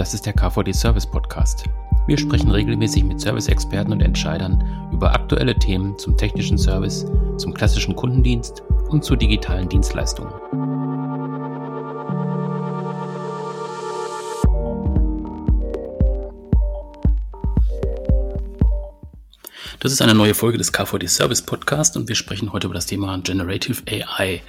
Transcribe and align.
das 0.00 0.14
ist 0.14 0.24
der 0.24 0.32
KVD 0.32 0.72
Service 0.72 1.04
Podcast. 1.04 1.64
Wir 2.06 2.16
sprechen 2.16 2.50
regelmäßig 2.50 3.04
mit 3.04 3.20
Service-Experten 3.20 3.92
und 3.92 4.00
Entscheidern 4.00 4.88
über 4.94 5.12
aktuelle 5.12 5.54
Themen 5.54 5.98
zum 5.98 6.16
technischen 6.16 6.56
Service, 6.56 7.04
zum 7.36 7.52
klassischen 7.52 7.94
Kundendienst 7.94 8.62
und 8.88 9.04
zu 9.04 9.14
digitalen 9.14 9.68
Dienstleistungen. 9.68 10.32
Das 19.80 19.92
ist 19.92 20.00
eine 20.00 20.14
neue 20.14 20.32
Folge 20.32 20.56
des 20.56 20.72
KVD 20.72 21.08
Service 21.08 21.42
Podcast 21.42 21.98
und 21.98 22.08
wir 22.08 22.16
sprechen 22.16 22.54
heute 22.54 22.68
über 22.68 22.74
das 22.74 22.86
Thema 22.86 23.18
Generative 23.18 23.82
AI 23.86 24.40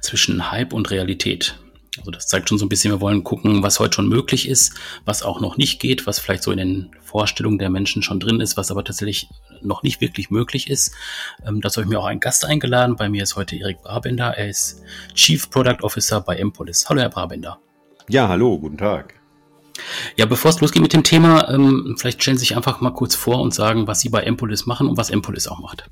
zwischen 0.00 0.50
Hype 0.50 0.72
und 0.72 0.90
Realität. 0.90 1.58
Also 1.98 2.10
das 2.10 2.26
zeigt 2.26 2.48
schon 2.48 2.58
so 2.58 2.66
ein 2.66 2.68
bisschen, 2.68 2.92
wir 2.92 3.00
wollen 3.00 3.24
gucken, 3.24 3.62
was 3.62 3.78
heute 3.78 3.94
schon 3.94 4.08
möglich 4.08 4.48
ist, 4.48 4.74
was 5.04 5.22
auch 5.22 5.40
noch 5.40 5.56
nicht 5.56 5.80
geht, 5.80 6.06
was 6.06 6.18
vielleicht 6.18 6.42
so 6.42 6.50
in 6.50 6.58
den 6.58 6.90
Vorstellungen 7.00 7.58
der 7.58 7.70
Menschen 7.70 8.02
schon 8.02 8.20
drin 8.20 8.40
ist, 8.40 8.56
was 8.56 8.70
aber 8.70 8.84
tatsächlich 8.84 9.28
noch 9.62 9.82
nicht 9.82 10.00
wirklich 10.00 10.30
möglich 10.30 10.68
ist. 10.68 10.92
Ähm, 11.46 11.60
dazu 11.60 11.80
habe 11.80 11.86
ich 11.86 11.90
mir 11.90 12.00
auch 12.00 12.06
einen 12.06 12.20
Gast 12.20 12.44
eingeladen. 12.44 12.96
Bei 12.96 13.08
mir 13.08 13.22
ist 13.22 13.36
heute 13.36 13.56
Erik 13.56 13.82
Brabender. 13.82 14.36
Er 14.36 14.48
ist 14.48 14.82
Chief 15.14 15.48
Product 15.50 15.82
Officer 15.82 16.20
bei 16.20 16.36
Empolis. 16.36 16.88
Hallo, 16.88 17.00
Herr 17.00 17.10
Brabender. 17.10 17.58
Ja, 18.08 18.28
hallo, 18.28 18.58
guten 18.58 18.78
Tag. 18.78 19.14
Ja, 20.16 20.26
bevor 20.26 20.50
es 20.50 20.60
losgeht 20.60 20.82
mit 20.82 20.92
dem 20.92 21.02
Thema, 21.02 21.48
ähm, 21.48 21.96
vielleicht 21.98 22.22
stellen 22.22 22.36
Sie 22.36 22.46
sich 22.46 22.56
einfach 22.56 22.80
mal 22.80 22.92
kurz 22.92 23.14
vor 23.14 23.40
und 23.40 23.54
sagen, 23.54 23.86
was 23.86 24.00
Sie 24.00 24.08
bei 24.08 24.22
Empolis 24.22 24.66
machen 24.66 24.88
und 24.88 24.96
was 24.96 25.10
Empolis 25.10 25.48
auch 25.48 25.60
macht. 25.60 25.88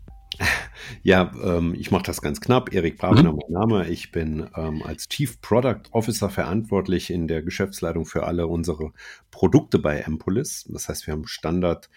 Ja, 1.02 1.32
ähm, 1.42 1.74
ich 1.74 1.90
mache 1.90 2.04
das 2.04 2.20
ganz 2.22 2.40
knapp. 2.40 2.72
Erik 2.72 2.98
Brabener, 2.98 3.32
mhm. 3.32 3.38
mein 3.42 3.52
Name. 3.52 3.88
Ich 3.88 4.12
bin 4.12 4.48
ähm, 4.56 4.82
als 4.82 5.08
Chief 5.08 5.40
Product 5.40 5.82
Officer 5.90 6.28
verantwortlich 6.28 7.10
in 7.10 7.28
der 7.28 7.42
Geschäftsleitung 7.42 8.04
für 8.04 8.24
alle 8.24 8.46
unsere 8.46 8.92
Produkte 9.30 9.78
bei 9.78 10.00
Empolis. 10.00 10.64
Das 10.68 10.88
heißt, 10.88 11.06
wir 11.06 11.12
haben 11.12 11.26
Standard 11.26 11.88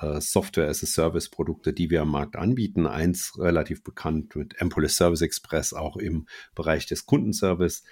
äh, 0.00 0.20
Software 0.20 0.68
as 0.68 0.82
a 0.82 0.86
Service 0.86 1.28
Produkte, 1.28 1.72
die 1.72 1.90
wir 1.90 2.02
am 2.02 2.10
Markt 2.10 2.36
anbieten. 2.36 2.86
Eins 2.86 3.38
relativ 3.38 3.82
bekannt 3.82 4.36
mit 4.36 4.60
Empolis 4.60 4.96
Service 4.96 5.22
Express, 5.22 5.72
auch 5.72 5.96
im 5.96 6.26
Bereich 6.54 6.86
des 6.86 7.06
Kundenservice. 7.06 7.84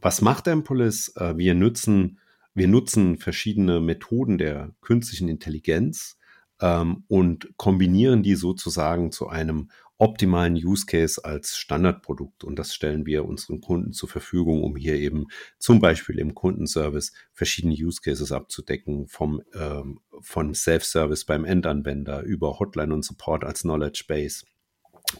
Was 0.00 0.20
macht 0.20 0.46
Empolis? 0.46 1.12
Äh, 1.16 1.36
wir 1.36 1.54
nutzen 1.54 2.18
wir 2.58 2.66
nutzen 2.66 3.18
verschiedene 3.18 3.78
Methoden 3.78 4.36
der 4.36 4.74
künstlichen 4.80 5.28
Intelligenz, 5.28 6.18
ähm, 6.60 7.04
und 7.08 7.56
kombinieren 7.56 8.22
die 8.22 8.34
sozusagen 8.34 9.12
zu 9.12 9.28
einem 9.28 9.70
optimalen 9.98 10.54
Use 10.54 10.86
Case 10.86 11.24
als 11.24 11.56
Standardprodukt. 11.56 12.44
Und 12.44 12.56
das 12.58 12.72
stellen 12.72 13.04
wir 13.04 13.24
unseren 13.24 13.60
Kunden 13.60 13.92
zur 13.92 14.08
Verfügung, 14.08 14.62
um 14.62 14.76
hier 14.76 14.94
eben 14.94 15.26
zum 15.58 15.80
Beispiel 15.80 16.18
im 16.20 16.34
Kundenservice 16.34 17.12
verschiedene 17.32 17.74
Use 17.74 18.00
Cases 18.00 18.30
abzudecken, 18.30 19.08
vom, 19.08 19.42
ähm, 19.54 20.00
von 20.20 20.54
Self-Service 20.54 21.24
beim 21.24 21.44
Endanwender 21.44 22.22
über 22.22 22.58
Hotline 22.60 22.94
und 22.94 23.04
Support 23.04 23.44
als 23.44 23.62
Knowledge 23.62 24.04
Base 24.06 24.44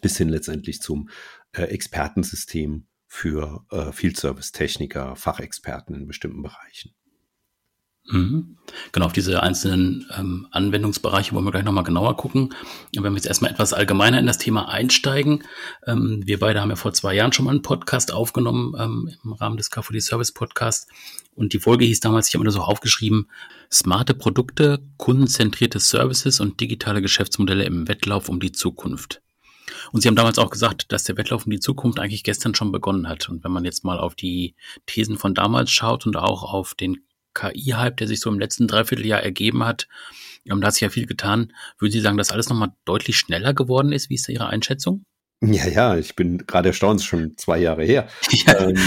bis 0.00 0.16
hin 0.16 0.28
letztendlich 0.28 0.80
zum 0.80 1.08
äh, 1.52 1.62
Expertensystem 1.62 2.86
für 3.06 3.64
äh, 3.70 3.90
Field 3.90 4.16
Service 4.16 4.52
Techniker, 4.52 5.16
Fachexperten 5.16 5.94
in 5.94 6.06
bestimmten 6.06 6.42
Bereichen. 6.42 6.94
Mhm. 8.10 8.56
Genau, 8.92 9.06
auf 9.06 9.12
diese 9.12 9.42
einzelnen 9.42 10.06
ähm, 10.16 10.46
Anwendungsbereiche 10.50 11.34
wollen 11.34 11.44
wir 11.44 11.50
gleich 11.50 11.64
nochmal 11.64 11.84
genauer 11.84 12.16
gucken. 12.16 12.54
Wenn 12.94 13.02
wir 13.02 13.12
jetzt 13.12 13.26
erstmal 13.26 13.50
etwas 13.50 13.72
allgemeiner 13.72 14.18
in 14.18 14.26
das 14.26 14.38
Thema 14.38 14.68
einsteigen. 14.68 15.44
Ähm, 15.86 16.22
wir 16.24 16.38
beide 16.38 16.60
haben 16.60 16.70
ja 16.70 16.76
vor 16.76 16.92
zwei 16.92 17.14
Jahren 17.14 17.32
schon 17.32 17.44
mal 17.44 17.52
einen 17.52 17.62
Podcast 17.62 18.12
aufgenommen 18.12 18.74
ähm, 18.78 19.14
im 19.24 19.32
Rahmen 19.32 19.56
des 19.56 19.70
KVD 19.70 20.00
Service 20.00 20.32
Podcast. 20.32 20.88
Und 21.34 21.52
die 21.52 21.60
Folge 21.60 21.84
hieß 21.84 22.00
damals, 22.00 22.28
ich 22.28 22.34
habe 22.34 22.42
mir 22.42 22.48
das 22.48 22.54
so 22.54 22.62
aufgeschrieben, 22.62 23.28
smarte 23.70 24.14
Produkte, 24.14 24.80
kundenzentrierte 24.96 25.78
Services 25.78 26.40
und 26.40 26.60
digitale 26.60 27.02
Geschäftsmodelle 27.02 27.64
im 27.64 27.88
Wettlauf 27.88 28.28
um 28.28 28.40
die 28.40 28.52
Zukunft. 28.52 29.22
Und 29.92 30.00
Sie 30.00 30.08
haben 30.08 30.16
damals 30.16 30.38
auch 30.38 30.50
gesagt, 30.50 30.92
dass 30.92 31.04
der 31.04 31.16
Wettlauf 31.16 31.46
um 31.46 31.50
die 31.50 31.60
Zukunft 31.60 32.00
eigentlich 32.00 32.24
gestern 32.24 32.54
schon 32.54 32.72
begonnen 32.72 33.08
hat. 33.08 33.28
Und 33.28 33.44
wenn 33.44 33.52
man 33.52 33.64
jetzt 33.64 33.84
mal 33.84 33.98
auf 33.98 34.14
die 34.14 34.54
Thesen 34.86 35.18
von 35.18 35.34
damals 35.34 35.70
schaut 35.70 36.06
und 36.06 36.16
auch 36.16 36.42
auf 36.42 36.74
den 36.74 37.04
KI-Hype, 37.34 37.96
der 37.96 38.08
sich 38.08 38.20
so 38.20 38.30
im 38.30 38.38
letzten 38.38 38.66
Dreivierteljahr 38.66 39.22
ergeben 39.22 39.64
hat, 39.64 39.88
ähm, 40.50 40.60
da 40.60 40.68
hat 40.68 40.74
sich 40.74 40.82
ja 40.82 40.90
viel 40.90 41.06
getan. 41.06 41.52
Würden 41.78 41.92
Sie 41.92 42.00
sagen, 42.00 42.16
dass 42.16 42.30
alles 42.30 42.48
nochmal 42.48 42.72
deutlich 42.84 43.18
schneller 43.18 43.54
geworden 43.54 43.92
ist? 43.92 44.10
Wie 44.10 44.14
ist 44.14 44.28
da 44.28 44.32
Ihre 44.32 44.48
Einschätzung? 44.48 45.04
Ja, 45.40 45.66
ja, 45.68 45.96
ich 45.96 46.16
bin 46.16 46.38
gerade 46.38 46.70
erstaunt, 46.70 47.02
schon 47.02 47.36
zwei 47.36 47.58
Jahre 47.58 47.84
her. 47.84 48.08
Ja. 48.46 48.68
Ähm, 48.68 48.78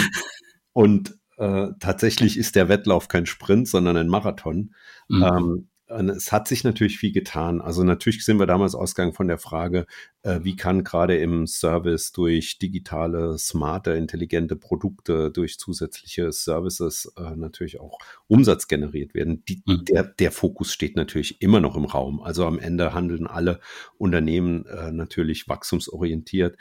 und 0.73 1.15
äh, 1.37 1.67
tatsächlich 1.79 2.37
ist 2.37 2.55
der 2.55 2.69
Wettlauf 2.69 3.07
kein 3.07 3.25
Sprint, 3.25 3.67
sondern 3.67 3.97
ein 3.97 4.07
Marathon. 4.07 4.73
Mhm. 5.07 5.23
Ähm, 5.23 5.69
es 5.91 6.31
hat 6.31 6.47
sich 6.47 6.63
natürlich 6.63 6.97
viel 6.97 7.11
getan. 7.11 7.61
Also 7.61 7.83
natürlich 7.83 8.23
sind 8.23 8.39
wir 8.39 8.45
damals 8.45 8.75
ausgegangen 8.75 9.13
von 9.13 9.27
der 9.27 9.37
Frage, 9.37 9.85
äh, 10.23 10.39
wie 10.43 10.55
kann 10.55 10.83
gerade 10.83 11.17
im 11.17 11.47
Service 11.47 12.11
durch 12.11 12.59
digitale, 12.59 13.37
smarte, 13.37 13.91
intelligente 13.91 14.55
Produkte, 14.55 15.31
durch 15.31 15.57
zusätzliche 15.59 16.31
Services 16.31 17.11
äh, 17.17 17.35
natürlich 17.35 17.79
auch 17.79 17.97
Umsatz 18.27 18.67
generiert 18.67 19.13
werden. 19.13 19.43
Die, 19.45 19.61
mhm. 19.65 19.85
der, 19.85 20.03
der 20.03 20.31
Fokus 20.31 20.71
steht 20.71 20.95
natürlich 20.95 21.41
immer 21.41 21.59
noch 21.59 21.75
im 21.75 21.85
Raum. 21.85 22.21
Also 22.21 22.45
am 22.45 22.59
Ende 22.59 22.93
handeln 22.93 23.27
alle 23.27 23.59
Unternehmen 23.97 24.65
äh, 24.65 24.91
natürlich 24.91 25.47
wachstumsorientiert. 25.47 26.57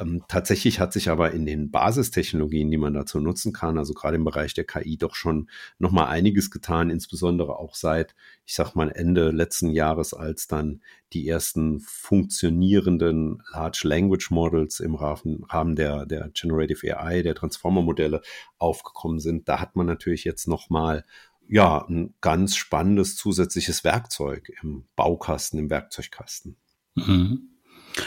Ähm, 0.00 0.24
tatsächlich 0.28 0.80
hat 0.80 0.92
sich 0.92 1.10
aber 1.10 1.32
in 1.32 1.46
den 1.46 1.70
Basistechnologien, 1.70 2.70
die 2.70 2.76
man 2.76 2.94
dazu 2.94 3.20
nutzen 3.20 3.52
kann, 3.52 3.78
also 3.78 3.92
gerade 3.94 4.16
im 4.16 4.24
Bereich 4.24 4.54
der 4.54 4.64
KI, 4.64 4.96
doch 4.96 5.14
schon 5.14 5.50
nochmal 5.78 6.06
einiges 6.06 6.50
getan, 6.50 6.90
insbesondere 6.90 7.58
auch 7.58 7.74
seit, 7.74 8.14
ich 8.46 8.54
sag 8.54 8.74
mal, 8.74 8.90
Ende 8.90 9.30
letzten 9.30 9.70
Jahres, 9.70 10.14
als 10.14 10.46
dann 10.46 10.82
die 11.12 11.28
ersten 11.28 11.80
funktionierenden 11.80 13.42
Large 13.52 13.82
Language 13.84 14.30
Models 14.30 14.80
im 14.80 14.94
Rahmen, 14.94 15.76
der, 15.76 16.06
der 16.06 16.30
Generative 16.32 16.98
AI, 16.98 17.22
der 17.22 17.34
Transformer-Modelle 17.34 18.22
aufgekommen 18.58 19.20
sind. 19.20 19.48
Da 19.48 19.60
hat 19.60 19.76
man 19.76 19.86
natürlich 19.86 20.24
jetzt 20.24 20.48
nochmal 20.48 21.04
ja, 21.52 21.84
ein 21.88 22.14
ganz 22.20 22.54
spannendes 22.54 23.16
zusätzliches 23.16 23.82
Werkzeug 23.82 24.52
im 24.62 24.84
Baukasten, 24.94 25.58
im 25.58 25.68
Werkzeugkasten. 25.68 26.56
Mhm. 26.94 27.50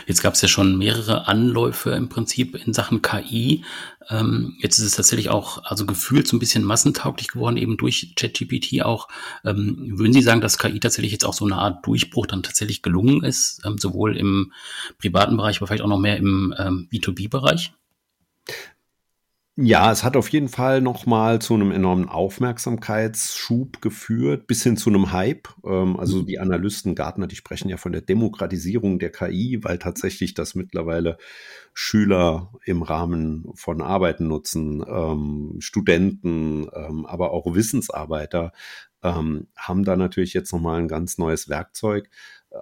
Jetzt 0.08 0.22
gab 0.22 0.34
es 0.34 0.42
ja 0.42 0.48
schon 0.48 0.78
mehrere 0.78 1.28
Anläufe 1.28 1.92
im 1.92 2.10
Prinzip 2.10 2.56
in 2.56 2.74
Sachen 2.74 3.02
KI. 3.02 3.64
Ähm, 4.10 4.56
jetzt 4.60 4.80
ist 4.80 4.86
es 4.86 4.96
tatsächlich 4.96 5.30
auch, 5.30 5.64
also 5.64 5.86
gefühlt 5.86 6.28
so 6.28 6.36
ein 6.36 6.40
bisschen 6.40 6.64
massentauglich 6.64 7.30
geworden, 7.30 7.58
eben 7.58 7.78
durch 7.78 8.14
ChatGPT 8.16 8.82
auch. 8.84 9.08
Ähm, 9.44 9.98
würden 9.98 10.14
Sie 10.14 10.22
sagen, 10.22 10.42
dass 10.42 10.58
KI 10.58 10.80
tatsächlich 10.80 11.12
jetzt 11.12 11.26
auch 11.26 11.34
so 11.34 11.46
eine 11.46 11.56
Art 11.56 11.86
Durchbruch 11.86 12.28
dann 12.28 12.44
tatsächlich 12.44 12.82
gelungen 12.82 13.24
ist, 13.24 13.62
ähm, 13.66 13.78
sowohl 13.78 14.18
im 14.18 14.52
privaten 14.98 15.38
Bereich, 15.38 15.58
aber 15.58 15.68
vielleicht 15.68 15.84
auch 15.84 15.88
noch 15.88 16.00
mehr 16.00 16.18
im 16.18 16.54
ähm, 16.58 16.88
B2B-Bereich? 16.92 17.74
Ja, 19.56 19.92
es 19.92 20.04
hat 20.04 20.18
auf 20.18 20.30
jeden 20.30 20.50
Fall 20.50 20.82
nochmal 20.82 21.40
zu 21.40 21.54
einem 21.54 21.72
enormen 21.72 22.10
Aufmerksamkeitsschub 22.10 23.84
geführt, 23.84 24.48
bis 24.48 24.64
hin 24.64 24.78
zu 24.78 24.90
einem 24.90 25.12
Hype. 25.12 25.48
Ähm, 25.64 25.96
also 26.00 26.24
die 26.24 26.40
Analysten, 26.40 26.96
Gartner, 26.96 27.28
die 27.28 27.36
sprechen 27.36 27.70
ja 27.70 27.78
von 27.78 27.92
der 27.92 28.02
Demokratisierung 28.02 28.98
der 28.98 29.12
KI, 29.12 29.60
weil 29.62 29.78
tatsächlich 29.78 30.34
das 30.34 30.56
mittlerweile 30.56 31.18
Schüler 31.76 32.52
im 32.66 32.82
Rahmen 32.82 33.46
von 33.54 33.84
Arbeiten 33.84 34.28
nutzen, 34.28 34.84
ähm, 34.88 35.58
Studenten, 35.60 36.68
ähm, 36.74 37.06
aber 37.06 37.30
auch 37.32 37.54
Wissensarbeiter 37.54 38.54
haben 39.06 39.84
da 39.84 39.98
natürlich 39.98 40.34
jetzt 40.34 40.54
nochmal 40.54 40.80
ein 40.80 40.88
ganz 40.88 41.18
neues 41.18 41.50
Werkzeug. 41.50 42.10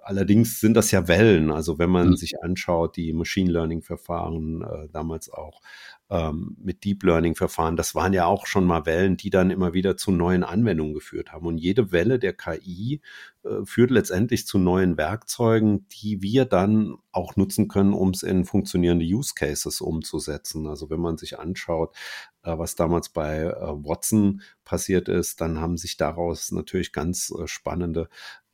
Allerdings 0.03 0.59
sind 0.61 0.75
das 0.75 0.91
ja 0.91 1.07
Wellen. 1.07 1.51
Also 1.51 1.77
wenn 1.77 1.89
man 1.89 2.09
mhm. 2.09 2.15
sich 2.15 2.41
anschaut, 2.41 2.95
die 2.95 3.11
Machine 3.11 3.51
Learning 3.51 3.81
Verfahren, 3.81 4.61
äh, 4.61 4.87
damals 4.91 5.29
auch 5.29 5.61
ähm, 6.09 6.55
mit 6.61 6.85
Deep 6.85 7.03
Learning 7.03 7.35
Verfahren, 7.35 7.75
das 7.75 7.93
waren 7.93 8.13
ja 8.13 8.25
auch 8.25 8.45
schon 8.45 8.65
mal 8.65 8.85
Wellen, 8.85 9.17
die 9.17 9.29
dann 9.29 9.51
immer 9.51 9.73
wieder 9.73 9.97
zu 9.97 10.11
neuen 10.11 10.43
Anwendungen 10.43 10.93
geführt 10.93 11.33
haben. 11.33 11.45
Und 11.45 11.57
jede 11.57 11.91
Welle 11.91 12.19
der 12.19 12.33
KI 12.33 13.01
äh, 13.43 13.65
führt 13.65 13.91
letztendlich 13.91 14.47
zu 14.47 14.59
neuen 14.59 14.97
Werkzeugen, 14.97 15.87
die 15.89 16.21
wir 16.21 16.45
dann 16.45 16.95
auch 17.11 17.35
nutzen 17.35 17.67
können, 17.67 17.93
um 17.93 18.11
es 18.11 18.23
in 18.23 18.45
funktionierende 18.45 19.05
Use 19.05 19.33
Cases 19.35 19.81
umzusetzen. 19.81 20.67
Also 20.67 20.89
wenn 20.89 21.01
man 21.01 21.17
sich 21.17 21.37
anschaut, 21.37 21.95
äh, 22.43 22.57
was 22.57 22.75
damals 22.75 23.09
bei 23.09 23.39
äh, 23.39 23.55
Watson 23.59 24.41
passiert 24.63 25.09
ist, 25.09 25.41
dann 25.41 25.59
haben 25.59 25.77
sich 25.77 25.97
daraus 25.97 26.51
natürlich 26.51 26.91
ganz 26.91 27.31
äh, 27.31 27.47
spannende 27.47 28.09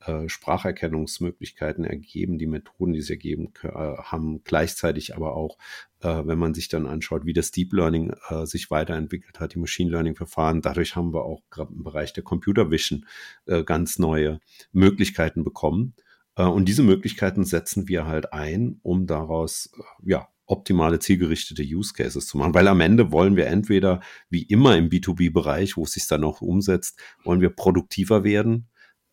äh, 0.07 0.30
Spracherkennungsmöglichkeiten 0.30 1.86
ergeben, 1.86 2.38
die 2.38 2.48
Methoden, 2.48 2.94
die 2.94 3.01
sie 3.01 3.13
ergeben 3.13 3.54
äh, 3.63 3.68
haben, 3.68 4.44
gleichzeitig 4.44 5.15
aber 5.15 5.36
auch, 5.36 5.57
äh, 6.01 6.24
wenn 6.25 6.39
man 6.39 6.54
sich 6.54 6.69
dann 6.69 6.88
anschaut, 6.88 7.25
wie 7.25 7.33
das 7.33 7.51
Deep 7.51 7.74
Learning 7.74 8.13
äh, 8.30 8.45
sich 8.45 8.71
weiterentwickelt 8.71 9.39
hat, 9.39 9.54
die 9.54 9.59
Machine 9.59 9.92
Learning 9.92 10.15
Verfahren, 10.15 10.62
dadurch 10.62 10.95
haben 10.95 11.13
wir 11.13 11.25
auch 11.25 11.42
gerade 11.50 11.74
im 11.74 11.83
Bereich 11.83 12.13
der 12.13 12.24
Computer 12.24 12.71
Vision 12.71 13.06
äh, 13.45 13.63
ganz 13.63 14.00
neue 14.00 14.39
Möglichkeiten 14.71 15.44
bekommen. 15.44 15.94
Und 16.36 16.65
diese 16.65 16.83
Möglichkeiten 16.83 17.45
setzen 17.45 17.88
wir 17.88 18.06
halt 18.06 18.31
ein, 18.31 18.80
um 18.83 19.07
daraus 19.07 19.71
ja 20.04 20.27
optimale 20.48 21.00
zielgerichtete 21.00 21.63
Use 21.63 21.94
Cases 21.94 22.25
zu 22.25 22.38
machen. 22.38 22.54
Weil 22.54 22.68
am 22.68 22.80
Ende 22.80 23.12
wollen 23.12 23.36
wir 23.36 23.48
entweder, 23.48 24.01
wie 24.30 24.44
immer 24.44 24.77
im 24.77 24.89
B2B-Bereich, 24.89 25.77
wo 25.77 25.83
es 25.83 25.92
sich 25.92 26.07
dann 26.07 26.24
auch 26.24 26.42
umsetzt, 26.42 27.00
wollen 27.24 27.42
wir 27.42 27.50
produktiver 27.50 28.24
werden. 28.24 28.68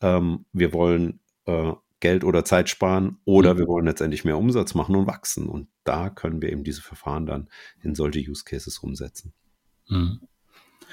Ähm, 0.05 0.45
wir 0.53 0.73
wollen 0.73 1.21
äh, 1.47 1.73
Geld 2.01 2.25
oder 2.25 2.45
Zeit 2.45 2.69
sparen 2.69 3.17
oder 3.25 3.55
mhm. 3.55 3.59
wir 3.59 3.67
wollen 3.67 3.87
letztendlich 3.87 4.25
mehr 4.25 4.37
Umsatz 4.37 4.75
machen 4.75 4.95
und 4.95 5.06
wachsen. 5.06 5.49
Und 5.49 5.69
da 5.85 6.11
können 6.11 6.43
wir 6.43 6.53
eben 6.53 6.62
diese 6.62 6.83
Verfahren 6.83 7.25
dann 7.25 7.49
in 7.83 7.95
solche 7.95 8.21
Use 8.21 8.45
Cases 8.45 8.79
umsetzen. 8.79 9.33
Mhm. 9.89 10.21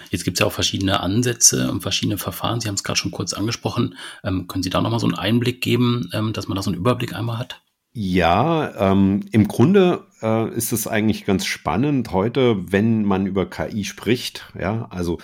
Jetzt 0.10 0.24
gibt 0.24 0.38
es 0.38 0.40
ja 0.40 0.48
auch 0.48 0.54
verschiedene 0.54 1.02
Ansätze 1.02 1.70
und 1.70 1.82
verschiedene 1.82 2.18
Verfahren. 2.18 2.62
Sie 2.62 2.70
haben 2.70 2.76
es 2.76 2.84
gerade 2.84 2.98
schon 2.98 3.12
kurz 3.12 3.34
angesprochen. 3.34 3.96
Ähm, 4.24 4.48
können 4.48 4.64
Sie 4.64 4.70
da 4.70 4.82
nochmal 4.82 5.00
so 5.02 5.08
einen 5.08 5.16
Einblick 5.16 5.62
geben, 5.62 6.10
ähm, 6.14 6.32
dass 6.32 6.48
man 6.48 6.56
da 6.56 6.62
so 6.62 6.72
einen 6.72 6.80
Überblick 6.80 7.14
einmal 7.14 7.38
hat? 7.38 7.62
Ja, 7.94 8.92
ähm, 8.92 9.26
im 9.32 9.50
Grunde 9.50 10.08
äh, 10.22 10.50
ist 10.56 10.72
es 10.72 10.88
eigentlich 10.88 11.26
ganz 11.26 11.46
spannend 11.46 12.14
heute, 12.14 12.72
wenn 12.72 13.04
man 13.04 13.26
über 13.26 13.50
KI 13.50 13.84
spricht. 13.84 14.46
Ja, 14.58 14.88
also 14.90 15.20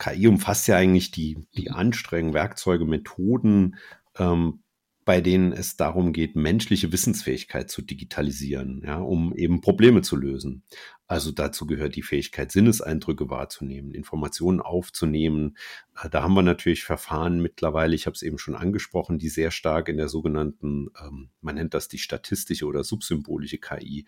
KI 0.00 0.26
umfasst 0.26 0.66
ja 0.66 0.76
eigentlich 0.76 1.12
die, 1.12 1.46
die 1.56 1.70
Anstrengungen, 1.70 2.34
Werkzeuge, 2.34 2.86
Methoden, 2.86 3.76
ähm, 4.18 4.62
bei 5.04 5.20
denen 5.20 5.52
es 5.52 5.76
darum 5.76 6.12
geht, 6.12 6.36
menschliche 6.36 6.92
Wissensfähigkeit 6.92 7.70
zu 7.70 7.82
digitalisieren, 7.82 8.82
ja, 8.84 8.98
um 8.98 9.34
eben 9.34 9.60
Probleme 9.60 10.02
zu 10.02 10.14
lösen. 10.14 10.62
Also 11.06 11.32
dazu 11.32 11.66
gehört 11.66 11.96
die 11.96 12.02
Fähigkeit, 12.02 12.52
Sinneseindrücke 12.52 13.28
wahrzunehmen, 13.28 13.92
Informationen 13.92 14.60
aufzunehmen. 14.60 15.56
Äh, 16.00 16.10
da 16.10 16.22
haben 16.22 16.34
wir 16.34 16.42
natürlich 16.42 16.84
Verfahren 16.84 17.40
mittlerweile, 17.40 17.94
ich 17.94 18.06
habe 18.06 18.14
es 18.14 18.22
eben 18.22 18.38
schon 18.38 18.54
angesprochen, 18.54 19.18
die 19.18 19.28
sehr 19.28 19.50
stark 19.50 19.88
in 19.88 19.96
der 19.96 20.08
sogenannten, 20.08 20.90
ähm, 21.04 21.30
man 21.40 21.56
nennt 21.56 21.74
das 21.74 21.88
die 21.88 21.98
statistische 21.98 22.66
oder 22.66 22.84
subsymbolische 22.84 23.58
KI 23.58 24.06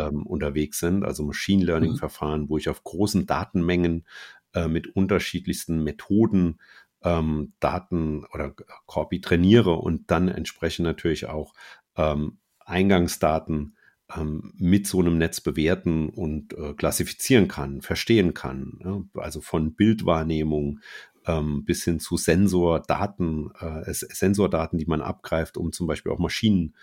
ähm, 0.00 0.26
unterwegs 0.26 0.78
sind, 0.80 1.04
also 1.04 1.22
Machine 1.22 1.64
Learning-Verfahren, 1.64 2.42
mhm. 2.42 2.48
wo 2.48 2.58
ich 2.58 2.68
auf 2.68 2.82
großen 2.82 3.26
Datenmengen 3.26 4.06
äh, 4.54 4.68
mit 4.68 4.94
unterschiedlichsten 4.94 5.82
Methoden 5.82 6.60
ähm, 7.02 7.52
Daten 7.60 8.24
oder 8.32 8.54
Corpi 8.86 9.20
trainiere 9.20 9.74
und 9.74 10.10
dann 10.10 10.28
entsprechend 10.28 10.84
natürlich 10.84 11.26
auch 11.26 11.54
ähm, 11.96 12.38
Eingangsdaten 12.60 13.76
ähm, 14.14 14.52
mit 14.56 14.86
so 14.86 15.00
einem 15.00 15.18
Netz 15.18 15.40
bewerten 15.40 16.08
und 16.08 16.54
äh, 16.54 16.74
klassifizieren 16.74 17.48
kann, 17.48 17.82
verstehen 17.82 18.34
kann. 18.34 18.78
Ja? 18.84 19.02
Also 19.20 19.40
von 19.40 19.74
Bildwahrnehmung 19.74 20.80
ähm, 21.26 21.64
bis 21.64 21.84
hin 21.84 22.00
zu 22.00 22.16
Sensordaten, 22.16 23.50
äh, 23.58 23.92
Sensordaten, 23.92 24.78
die 24.78 24.86
man 24.86 25.00
abgreift, 25.00 25.56
um 25.56 25.72
zum 25.72 25.86
Beispiel 25.86 26.12
auch 26.12 26.18
Maschinen 26.18 26.74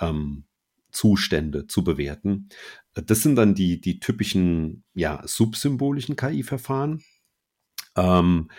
ähm, 0.00 0.44
zu 0.90 1.84
bewerten. 1.84 2.48
Das 2.94 3.22
sind 3.22 3.36
dann 3.36 3.54
die, 3.54 3.80
die 3.80 4.00
typischen, 4.00 4.84
ja, 4.94 5.22
subsymbolischen 5.24 6.16
KI-Verfahren. 6.16 7.02
Ähm, 7.96 8.50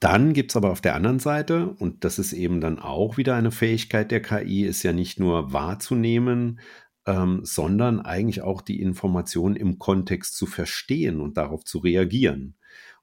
dann 0.00 0.32
gibt's 0.32 0.56
aber 0.56 0.70
auf 0.70 0.80
der 0.80 0.94
anderen 0.94 1.18
Seite, 1.18 1.70
und 1.78 2.04
das 2.04 2.18
ist 2.18 2.32
eben 2.32 2.60
dann 2.60 2.78
auch 2.78 3.16
wieder 3.16 3.34
eine 3.34 3.50
Fähigkeit 3.50 4.10
der 4.10 4.22
KI, 4.22 4.64
ist 4.64 4.82
ja 4.84 4.92
nicht 4.92 5.18
nur 5.18 5.52
wahrzunehmen, 5.52 6.60
ähm, 7.06 7.40
sondern 7.42 8.00
eigentlich 8.00 8.42
auch 8.42 8.62
die 8.62 8.80
Information 8.80 9.56
im 9.56 9.78
Kontext 9.78 10.36
zu 10.36 10.46
verstehen 10.46 11.20
und 11.20 11.36
darauf 11.36 11.64
zu 11.64 11.78
reagieren. 11.78 12.56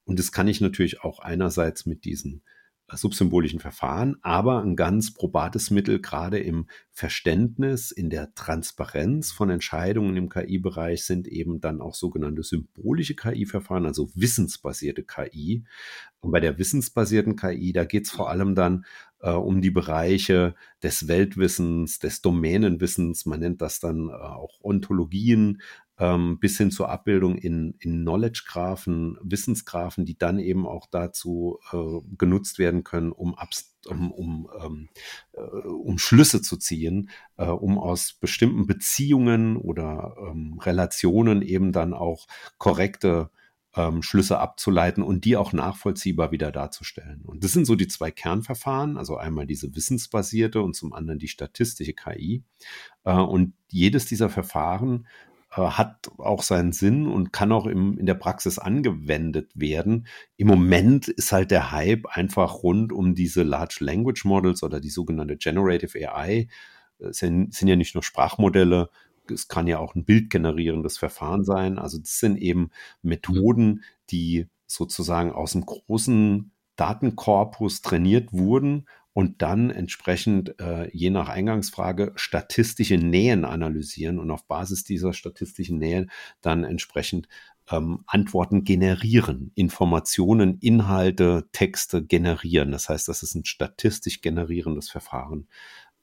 Und 0.05 0.19
das 0.19 0.31
kann 0.31 0.47
ich 0.47 0.61
natürlich 0.61 1.01
auch 1.01 1.19
einerseits 1.19 1.85
mit 1.85 2.05
diesen 2.05 2.43
subsymbolischen 2.91 3.59
Verfahren, 3.59 4.17
aber 4.21 4.61
ein 4.61 4.75
ganz 4.75 5.13
probates 5.13 5.71
Mittel 5.71 5.99
gerade 5.99 6.39
im 6.39 6.67
Verständnis, 6.91 7.91
in 7.91 8.09
der 8.09 8.33
Transparenz 8.35 9.31
von 9.31 9.49
Entscheidungen 9.49 10.15
im 10.15 10.29
KI-Bereich 10.29 11.03
sind 11.03 11.27
eben 11.27 11.59
dann 11.59 11.81
auch 11.81 11.95
sogenannte 11.95 12.43
symbolische 12.43 13.15
KI-Verfahren, 13.15 13.85
also 13.85 14.09
wissensbasierte 14.13 15.03
KI. 15.03 15.63
Und 16.19 16.31
bei 16.31 16.39
der 16.39 16.57
wissensbasierten 16.57 17.35
KI, 17.35 17.73
da 17.73 17.85
geht 17.85 18.05
es 18.05 18.11
vor 18.11 18.29
allem 18.29 18.55
dann 18.55 18.85
äh, 19.19 19.31
um 19.31 19.61
die 19.61 19.71
Bereiche 19.71 20.55
des 20.83 21.07
Weltwissens, 21.07 21.99
des 21.99 22.21
Domänenwissens, 22.21 23.25
man 23.25 23.39
nennt 23.39 23.61
das 23.61 23.79
dann 23.79 24.09
äh, 24.09 24.13
auch 24.13 24.59
Ontologien, 24.61 25.61
ähm, 25.97 26.39
bis 26.39 26.57
hin 26.57 26.71
zur 26.71 26.89
Abbildung 26.89 27.37
in, 27.37 27.75
in 27.79 28.01
Knowledge-Graphen, 28.01 29.17
Wissensgraphen, 29.21 30.05
die 30.05 30.17
dann 30.17 30.39
eben 30.39 30.65
auch 30.67 30.87
dazu 30.91 31.59
äh, 31.71 32.01
genutzt 32.17 32.59
werden 32.59 32.83
können, 32.83 33.11
um, 33.11 33.35
um, 33.87 34.11
um, 34.11 34.49
ähm, 34.61 34.89
äh, 35.33 35.39
um 35.39 35.97
Schlüsse 35.97 36.41
zu 36.41 36.57
ziehen, 36.57 37.09
äh, 37.37 37.45
um 37.45 37.77
aus 37.77 38.13
bestimmten 38.13 38.67
Beziehungen 38.67 39.55
oder 39.57 40.15
ähm, 40.19 40.59
Relationen 40.59 41.41
eben 41.41 41.71
dann 41.71 41.93
auch 41.93 42.27
korrekte 42.57 43.29
ähm, 43.75 44.01
Schlüsse 44.01 44.39
abzuleiten 44.39 45.03
und 45.03 45.25
die 45.25 45.37
auch 45.37 45.53
nachvollziehbar 45.53 46.31
wieder 46.31 46.51
darzustellen. 46.51 47.21
Und 47.25 47.43
das 47.43 47.51
sind 47.51 47.65
so 47.65 47.75
die 47.75 47.87
zwei 47.87 48.11
Kernverfahren, 48.11 48.97
also 48.97 49.17
einmal 49.17 49.45
diese 49.47 49.75
wissensbasierte 49.75 50.61
und 50.61 50.75
zum 50.75 50.93
anderen 50.93 51.19
die 51.19 51.27
statistische 51.27 51.93
KI. 51.93 52.43
Äh, 53.03 53.13
und 53.13 53.53
jedes 53.69 54.05
dieser 54.05 54.29
Verfahren 54.29 55.07
hat 55.55 56.09
auch 56.17 56.43
seinen 56.43 56.73
Sinn 56.73 57.07
und 57.07 57.31
kann 57.31 57.51
auch 57.51 57.65
im, 57.65 57.97
in 57.97 58.05
der 58.05 58.15
Praxis 58.15 58.59
angewendet 58.59 59.51
werden. 59.55 60.07
Im 60.37 60.47
Moment 60.47 61.07
ist 61.07 61.31
halt 61.31 61.51
der 61.51 61.71
Hype 61.71 62.05
einfach 62.07 62.63
rund 62.63 62.91
um 62.91 63.15
diese 63.15 63.43
Large 63.43 63.77
Language 63.79 64.25
Models 64.25 64.63
oder 64.63 64.79
die 64.79 64.89
sogenannte 64.89 65.37
Generative 65.37 66.13
AI. 66.13 66.47
Es 66.99 67.17
sind, 67.17 67.53
sind 67.53 67.67
ja 67.67 67.75
nicht 67.75 67.95
nur 67.95 68.03
Sprachmodelle, 68.03 68.89
es 69.31 69.47
kann 69.47 69.67
ja 69.67 69.79
auch 69.79 69.95
ein 69.95 70.05
bildgenerierendes 70.05 70.97
Verfahren 70.97 71.43
sein. 71.43 71.79
Also 71.79 71.97
das 71.97 72.19
sind 72.19 72.37
eben 72.37 72.69
Methoden, 73.01 73.83
die 74.09 74.47
sozusagen 74.67 75.31
aus 75.31 75.53
dem 75.53 75.65
großen 75.65 76.51
Datenkorpus 76.75 77.81
trainiert 77.81 78.33
wurden 78.33 78.85
und 79.15 79.41
dann 79.41 79.69
entsprechend 79.69 80.59
äh, 80.59 80.89
je 80.91 81.09
nach 81.09 81.29
Eingangsfrage 81.29 82.11
statistische 82.15 82.97
Nähen 82.97 83.45
analysieren 83.45 84.19
und 84.19 84.29
auf 84.29 84.45
Basis 84.45 84.83
dieser 84.83 85.13
statistischen 85.13 85.77
Nähen 85.77 86.11
dann 86.41 86.65
entsprechend 86.65 87.29
ähm, 87.71 88.03
Antworten 88.07 88.65
generieren, 88.65 89.53
Informationen, 89.55 90.57
Inhalte, 90.59 91.47
Texte 91.53 92.03
generieren. 92.03 92.71
Das 92.71 92.89
heißt, 92.89 93.07
das 93.07 93.23
ist 93.23 93.35
ein 93.35 93.45
statistisch 93.45 94.19
generierendes 94.19 94.89
Verfahren. 94.89 95.47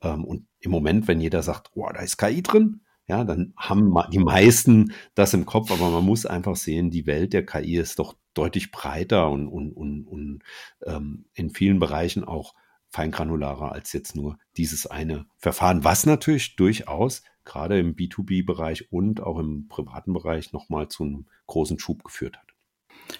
Ähm, 0.00 0.25
und 0.25 0.47
im 0.61 0.70
Moment, 0.70 1.06
wenn 1.06 1.20
jeder 1.20 1.43
sagt, 1.43 1.69
oh, 1.75 1.91
da 1.93 2.00
ist 2.00 2.17
KI 2.17 2.43
drin, 2.43 2.81
ja, 3.06 3.25
dann 3.25 3.53
haben 3.58 3.94
die 4.11 4.20
meisten 4.20 4.94
das 5.15 5.34
im 5.34 5.44
Kopf, 5.44 5.70
aber 5.70 5.91
man 5.91 6.05
muss 6.06 6.25
einfach 6.25 6.56
sehen, 6.56 6.91
die 6.91 7.06
Welt 7.06 7.34
der 7.34 7.44
KI 7.44 7.77
ist 7.77 7.98
doch 7.98 8.17
deutlich 8.32 8.70
breiter 8.72 9.29
und, 9.29 9.48
und, 9.48 9.72
und, 9.72 10.06
und 10.06 10.43
ähm, 10.86 11.27
in 11.34 11.51
vielen 11.51 11.79
Bereichen 11.79 12.25
auch 12.25 12.55
feingranularer 12.93 13.72
als 13.72 13.93
jetzt 13.93 14.15
nur 14.15 14.39
dieses 14.56 14.87
eine 14.87 15.27
Verfahren, 15.39 15.82
was 15.82 16.06
natürlich 16.06 16.56
durchaus 16.56 17.22
gerade 17.44 17.79
im 17.79 17.96
B2B-Bereich 17.96 18.93
und 18.93 19.20
auch 19.20 19.39
im 19.39 19.67
privaten 19.69 20.13
Bereich 20.13 20.53
nochmal 20.53 20.89
zu 20.89 21.05
einem 21.05 21.27
großen 21.46 21.79
Schub 21.79 22.05
geführt 22.05 22.37
hat. 22.37 22.53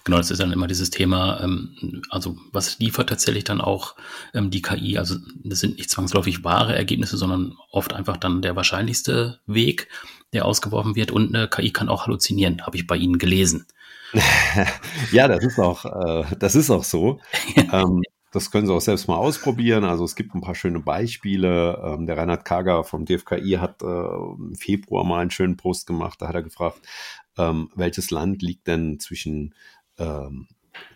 Genau, 0.05 0.17
das 0.17 0.31
ist 0.31 0.39
dann 0.39 0.51
immer 0.51 0.67
dieses 0.67 0.89
Thema, 0.91 1.41
ähm, 1.43 2.01
also 2.09 2.37
was 2.51 2.79
liefert 2.79 3.09
tatsächlich 3.09 3.43
dann 3.43 3.61
auch 3.61 3.95
ähm, 4.33 4.49
die 4.49 4.61
KI? 4.61 4.97
Also 4.97 5.17
das 5.43 5.59
sind 5.59 5.77
nicht 5.77 5.89
zwangsläufig 5.89 6.43
wahre 6.43 6.75
Ergebnisse, 6.75 7.17
sondern 7.17 7.57
oft 7.69 7.93
einfach 7.93 8.17
dann 8.17 8.41
der 8.41 8.55
wahrscheinlichste 8.55 9.39
Weg, 9.45 9.89
der 10.31 10.45
ausgeworfen 10.45 10.95
wird. 10.95 11.11
Und 11.11 11.35
eine 11.35 11.47
KI 11.47 11.71
kann 11.71 11.89
auch 11.89 12.05
halluzinieren, 12.05 12.65
habe 12.65 12.77
ich 12.77 12.87
bei 12.87 12.95
Ihnen 12.95 13.17
gelesen. 13.17 13.65
ja, 15.11 15.27
das 15.27 15.43
ist 15.43 15.59
auch, 15.59 15.85
äh, 15.85 16.35
das 16.37 16.55
ist 16.55 16.69
auch 16.69 16.83
so. 16.83 17.19
ähm, 17.71 18.01
das 18.33 18.49
können 18.49 18.65
Sie 18.65 18.73
auch 18.73 18.81
selbst 18.81 19.07
mal 19.07 19.15
ausprobieren. 19.15 19.83
Also 19.83 20.03
es 20.03 20.15
gibt 20.15 20.33
ein 20.33 20.41
paar 20.41 20.55
schöne 20.55 20.79
Beispiele. 20.79 21.79
Ähm, 21.85 22.07
der 22.07 22.17
Reinhard 22.17 22.45
Kager 22.45 22.83
vom 22.83 23.05
DFKI 23.05 23.57
hat 23.59 23.83
äh, 23.83 23.85
im 23.85 24.55
Februar 24.55 25.05
mal 25.05 25.19
einen 25.19 25.29
schönen 25.29 25.55
Post 25.55 25.85
gemacht. 25.85 26.19
Da 26.19 26.29
hat 26.29 26.35
er 26.35 26.41
gefragt, 26.41 26.81
ähm, 27.37 27.69
welches 27.75 28.09
Land 28.09 28.41
liegt 28.41 28.65
denn 28.65 28.99
zwischen, 28.99 29.53
ähm, 29.99 30.47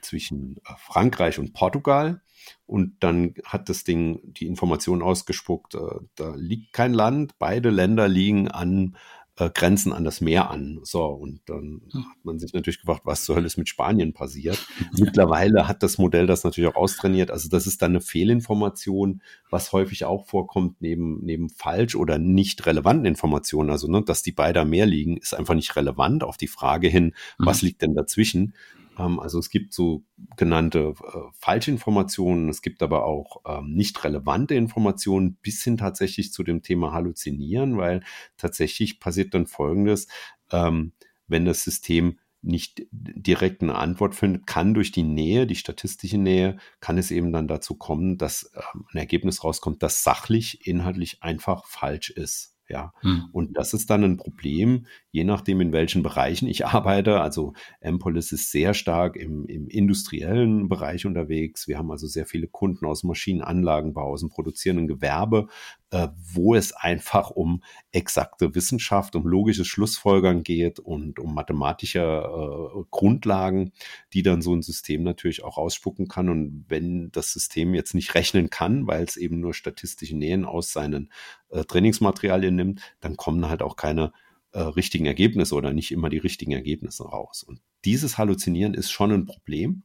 zwischen 0.01 0.57
äh, 0.67 0.73
Frankreich 0.79 1.37
und 1.37 1.53
Portugal? 1.53 2.21
Und 2.65 2.95
dann 3.01 3.35
hat 3.45 3.69
das 3.69 3.83
Ding 3.83 4.19
die 4.23 4.47
Information 4.47 5.03
ausgespuckt, 5.03 5.75
äh, 5.75 5.99
da 6.15 6.33
liegt 6.35 6.73
kein 6.73 6.93
Land, 6.93 7.37
beide 7.37 7.69
Länder 7.69 8.07
liegen 8.07 8.47
an 8.47 8.97
äh, 9.37 9.49
Grenzen 9.53 9.93
an 9.93 10.03
das 10.03 10.19
Meer 10.19 10.49
an. 10.49 10.79
So, 10.83 11.05
und 11.05 11.41
dann 11.45 11.81
hm. 11.91 12.05
hat 12.09 12.17
man 12.23 12.39
sich 12.39 12.53
natürlich 12.53 12.79
gefragt, 12.79 13.01
was 13.05 13.23
zur 13.23 13.35
Hölle 13.35 13.45
ist 13.45 13.57
mit 13.57 13.69
Spanien 13.69 14.13
passiert. 14.13 14.65
Mittlerweile 14.97 15.67
hat 15.67 15.83
das 15.83 15.97
Modell 15.97 16.27
das 16.27 16.43
natürlich 16.43 16.71
auch 16.71 16.75
austrainiert. 16.75 17.31
Also 17.31 17.47
das 17.47 17.67
ist 17.67 17.81
dann 17.81 17.91
eine 17.91 18.01
Fehlinformation, 18.01 19.21
was 19.49 19.71
häufig 19.71 20.05
auch 20.05 20.25
vorkommt 20.25 20.81
neben, 20.81 21.23
neben 21.23 21.49
falsch 21.49 21.95
oder 21.95 22.17
nicht 22.17 22.65
relevanten 22.65 23.05
Informationen. 23.05 23.69
Also, 23.69 23.87
ne, 23.87 24.01
dass 24.01 24.23
die 24.23 24.31
beide 24.31 24.61
am 24.61 24.69
Meer 24.69 24.87
liegen, 24.87 25.17
ist 25.17 25.35
einfach 25.35 25.55
nicht 25.55 25.75
relevant 25.75 26.23
auf 26.23 26.37
die 26.37 26.47
Frage 26.47 26.87
hin, 26.87 27.13
was 27.37 27.61
mhm. 27.61 27.67
liegt 27.67 27.81
denn 27.83 27.95
dazwischen? 27.95 28.53
Ähm, 28.97 29.19
also 29.19 29.39
es 29.39 29.49
gibt 29.49 29.73
so 29.73 30.03
genannte 30.35 30.93
äh, 31.03 31.17
Falschinformationen, 31.39 32.49
es 32.49 32.61
gibt 32.61 32.81
aber 32.81 33.05
auch 33.05 33.41
ähm, 33.45 33.73
nicht 33.73 34.03
relevante 34.03 34.55
Informationen 34.55 35.35
bis 35.41 35.63
hin 35.63 35.77
tatsächlich 35.77 36.33
zu 36.33 36.43
dem 36.43 36.61
Thema 36.61 36.91
Halluzinieren, 36.93 37.77
weil 37.77 38.03
tatsächlich 38.37 38.99
passiert 38.99 39.33
dann 39.33 39.47
Folgendes, 39.47 40.07
ähm, 40.51 40.93
wenn 41.27 41.45
das 41.45 41.63
System 41.63 42.19
nicht 42.41 42.83
direkt 42.91 43.61
eine 43.61 43.75
Antwort 43.75 44.15
findet, 44.15 44.47
kann 44.47 44.73
durch 44.73 44.91
die 44.91 45.03
Nähe, 45.03 45.47
die 45.47 45.55
statistische 45.55 46.17
Nähe, 46.17 46.57
kann 46.79 46.97
es 46.97 47.11
eben 47.11 47.33
dann 47.33 47.47
dazu 47.47 47.75
kommen, 47.75 48.17
dass 48.17 48.51
ähm, 48.55 48.85
ein 48.91 48.97
Ergebnis 48.97 49.43
rauskommt, 49.43 49.83
das 49.83 50.03
sachlich, 50.03 50.65
inhaltlich 50.67 51.23
einfach 51.23 51.65
falsch 51.65 52.09
ist. 52.09 52.55
Ja, 52.69 52.93
hm. 52.99 53.29
und 53.31 53.57
das 53.57 53.73
ist 53.73 53.89
dann 53.89 54.03
ein 54.03 54.17
Problem, 54.17 54.87
je 55.17 55.23
nachdem, 55.23 55.61
in 55.61 55.71
welchen 55.71 56.03
Bereichen 56.03 56.47
ich 56.47 56.67
arbeite. 56.67 57.19
Also 57.21 57.53
Empolis 57.81 58.31
ist 58.31 58.51
sehr 58.51 58.75
stark 58.75 59.15
im, 59.15 59.47
im 59.47 59.67
industriellen 59.67 60.69
Bereich 60.69 61.07
unterwegs. 61.07 61.67
Wir 61.67 61.79
haben 61.79 61.89
also 61.89 62.05
sehr 62.05 62.27
viele 62.27 62.47
Kunden 62.47 62.85
aus 62.85 63.03
Maschinenanlagenbau, 63.03 64.11
aus 64.11 64.19
dem 64.19 64.29
produzierenden 64.29 64.87
Gewerbe, 64.87 65.47
äh, 65.89 66.09
wo 66.33 66.53
es 66.53 66.71
einfach 66.71 67.31
um 67.31 67.63
exakte 67.91 68.53
Wissenschaft, 68.53 69.15
um 69.15 69.25
logisches 69.25 69.65
Schlussfolgern 69.65 70.43
geht 70.43 70.77
und 70.77 71.17
um 71.17 71.33
mathematische 71.33 71.99
äh, 71.99 72.83
Grundlagen, 72.91 73.71
die 74.13 74.21
dann 74.21 74.43
so 74.43 74.53
ein 74.53 74.61
System 74.61 75.01
natürlich 75.01 75.43
auch 75.43 75.57
ausspucken 75.57 76.07
kann. 76.07 76.29
Und 76.29 76.65
wenn 76.67 77.11
das 77.11 77.33
System 77.33 77.73
jetzt 77.73 77.95
nicht 77.95 78.13
rechnen 78.13 78.51
kann, 78.51 78.85
weil 78.85 79.03
es 79.03 79.17
eben 79.17 79.39
nur 79.39 79.55
statistische 79.55 80.15
Nähen 80.15 80.45
aus 80.45 80.71
seinen 80.71 81.11
äh, 81.49 81.63
Trainingsmaterialien 81.63 82.55
nimmt, 82.55 82.81
dann 82.99 83.17
kommen 83.17 83.49
halt 83.49 83.63
auch 83.63 83.77
keine 83.77 84.11
äh, 84.51 84.59
richtigen 84.59 85.05
Ergebnisse 85.05 85.55
oder 85.55 85.73
nicht 85.73 85.91
immer 85.91 86.09
die 86.09 86.17
richtigen 86.17 86.51
Ergebnisse 86.51 87.03
raus. 87.03 87.43
Und 87.43 87.61
dieses 87.85 88.17
Halluzinieren 88.17 88.73
ist 88.73 88.91
schon 88.91 89.11
ein 89.11 89.25
Problem, 89.25 89.83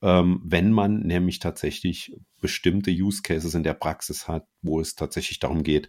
ähm, 0.00 0.40
wenn 0.44 0.72
man 0.72 1.00
nämlich 1.00 1.40
tatsächlich 1.40 2.16
bestimmte 2.40 2.90
Use 2.90 3.22
Cases 3.22 3.54
in 3.54 3.64
der 3.64 3.74
Praxis 3.74 4.28
hat, 4.28 4.46
wo 4.62 4.80
es 4.80 4.94
tatsächlich 4.94 5.40
darum 5.40 5.62
geht, 5.62 5.88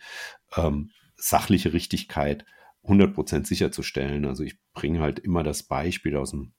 ähm, 0.56 0.92
sachliche 1.16 1.74
Richtigkeit 1.74 2.46
100% 2.84 3.46
sicherzustellen. 3.46 4.26
Also 4.26 4.44
ich 4.44 4.58
bringe 4.74 5.00
halt 5.00 5.20
immer 5.20 5.44
das 5.44 5.64
Beispiel 5.64 6.16
aus 6.16 6.32
dem 6.32 6.54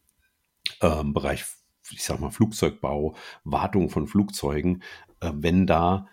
ähm, 0.81 1.13
Bereich, 1.13 1.45
ich 1.91 2.05
sag 2.05 2.21
mal, 2.21 2.31
Flugzeugbau, 2.31 3.17
Wartung 3.45 3.91
von 3.91 4.07
Flugzeugen. 4.07 4.83
Äh, 5.21 5.33
wenn 5.35 5.67
da 5.67 6.07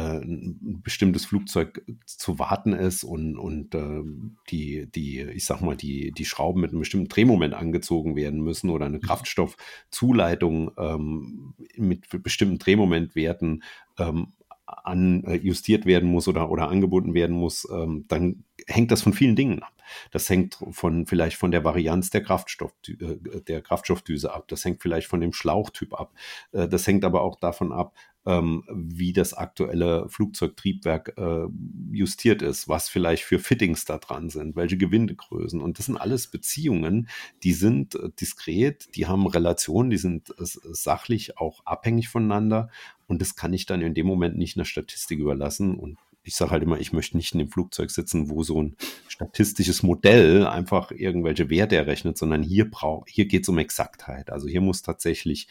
ein 0.00 0.80
bestimmtes 0.82 1.24
Flugzeug 1.24 1.84
zu 2.06 2.38
warten 2.38 2.72
ist 2.72 3.04
und, 3.04 3.36
und 3.36 3.74
äh, 3.74 4.02
die, 4.50 4.86
die, 4.90 5.20
ich 5.20 5.44
sag 5.44 5.60
mal, 5.60 5.76
die, 5.76 6.12
die 6.12 6.24
Schrauben 6.24 6.60
mit 6.60 6.70
einem 6.70 6.80
bestimmten 6.80 7.08
Drehmoment 7.08 7.54
angezogen 7.54 8.16
werden 8.16 8.40
müssen 8.40 8.70
oder 8.70 8.86
eine 8.86 8.98
mhm. 8.98 9.02
Kraftstoffzuleitung 9.02 10.72
ähm, 10.78 11.54
mit 11.76 12.06
bestimmten 12.22 12.58
Drehmomentwerten 12.58 13.62
ähm, 13.98 14.28
an, 14.66 15.24
äh, 15.24 15.36
justiert 15.36 15.86
werden 15.86 16.08
muss 16.08 16.28
oder, 16.28 16.50
oder 16.50 16.68
angebunden 16.68 17.14
werden 17.14 17.36
muss, 17.36 17.68
ähm, 17.70 18.06
dann 18.08 18.44
hängt 18.66 18.90
das 18.90 19.02
von 19.02 19.12
vielen 19.12 19.36
Dingen 19.36 19.62
ab. 19.62 19.72
Das 20.10 20.28
hängt 20.30 20.58
von 20.70 21.06
vielleicht 21.06 21.36
von 21.36 21.50
der 21.50 21.64
Varianz 21.64 22.10
der 22.10 22.22
Kraftstoff, 22.22 22.72
äh, 22.88 23.40
der 23.46 23.60
Kraftstoffdüse 23.62 24.32
ab. 24.32 24.48
Das 24.48 24.64
hängt 24.64 24.80
vielleicht 24.80 25.06
von 25.06 25.20
dem 25.20 25.32
Schlauchtyp 25.32 25.94
ab. 25.94 26.12
Äh, 26.52 26.68
das 26.68 26.86
hängt 26.86 27.04
aber 27.04 27.22
auch 27.22 27.38
davon 27.38 27.72
ab, 27.72 27.94
ähm, 28.26 28.64
wie 28.72 29.12
das 29.12 29.34
aktuelle 29.34 30.08
Flugzeugtriebwerk 30.08 31.14
äh, 31.16 31.46
justiert 31.92 32.42
ist, 32.42 32.68
was 32.68 32.88
vielleicht 32.88 33.24
für 33.24 33.38
Fittings 33.38 33.84
da 33.84 33.98
dran 33.98 34.30
sind, 34.30 34.56
welche 34.56 34.78
Gewindegrößen. 34.78 35.60
Und 35.60 35.78
das 35.78 35.86
sind 35.86 35.96
alles 35.96 36.28
Beziehungen, 36.28 37.08
die 37.42 37.52
sind 37.52 37.94
äh, 37.96 38.10
diskret, 38.18 38.94
die 38.96 39.06
haben 39.06 39.26
Relationen, 39.26 39.90
die 39.90 39.98
sind 39.98 40.30
äh, 40.30 40.44
sachlich 40.44 41.38
auch 41.38 41.64
abhängig 41.66 42.08
voneinander. 42.08 42.70
Und 43.06 43.20
das 43.20 43.36
kann 43.36 43.52
ich 43.52 43.66
dann 43.66 43.82
in 43.82 43.94
dem 43.94 44.06
Moment 44.06 44.38
nicht 44.38 44.56
einer 44.56 44.64
Statistik 44.64 45.18
überlassen. 45.18 45.76
Und 45.76 45.98
ich 46.22 46.34
sage 46.34 46.52
halt 46.52 46.62
immer, 46.62 46.80
ich 46.80 46.92
möchte 46.94 47.18
nicht 47.18 47.34
in 47.34 47.38
dem 47.38 47.50
Flugzeug 47.50 47.90
sitzen, 47.90 48.30
wo 48.30 48.42
so 48.42 48.60
ein 48.60 48.76
statistisches 49.08 49.82
Modell 49.82 50.46
einfach 50.46 50.90
irgendwelche 50.90 51.50
Werte 51.50 51.76
errechnet, 51.76 52.16
sondern 52.16 52.42
hier 52.42 52.70
hier 53.06 53.26
geht 53.26 53.42
es 53.42 53.48
um 53.50 53.58
Exaktheit. 53.58 54.30
Also 54.30 54.48
hier 54.48 54.62
muss 54.62 54.80
tatsächlich 54.80 55.48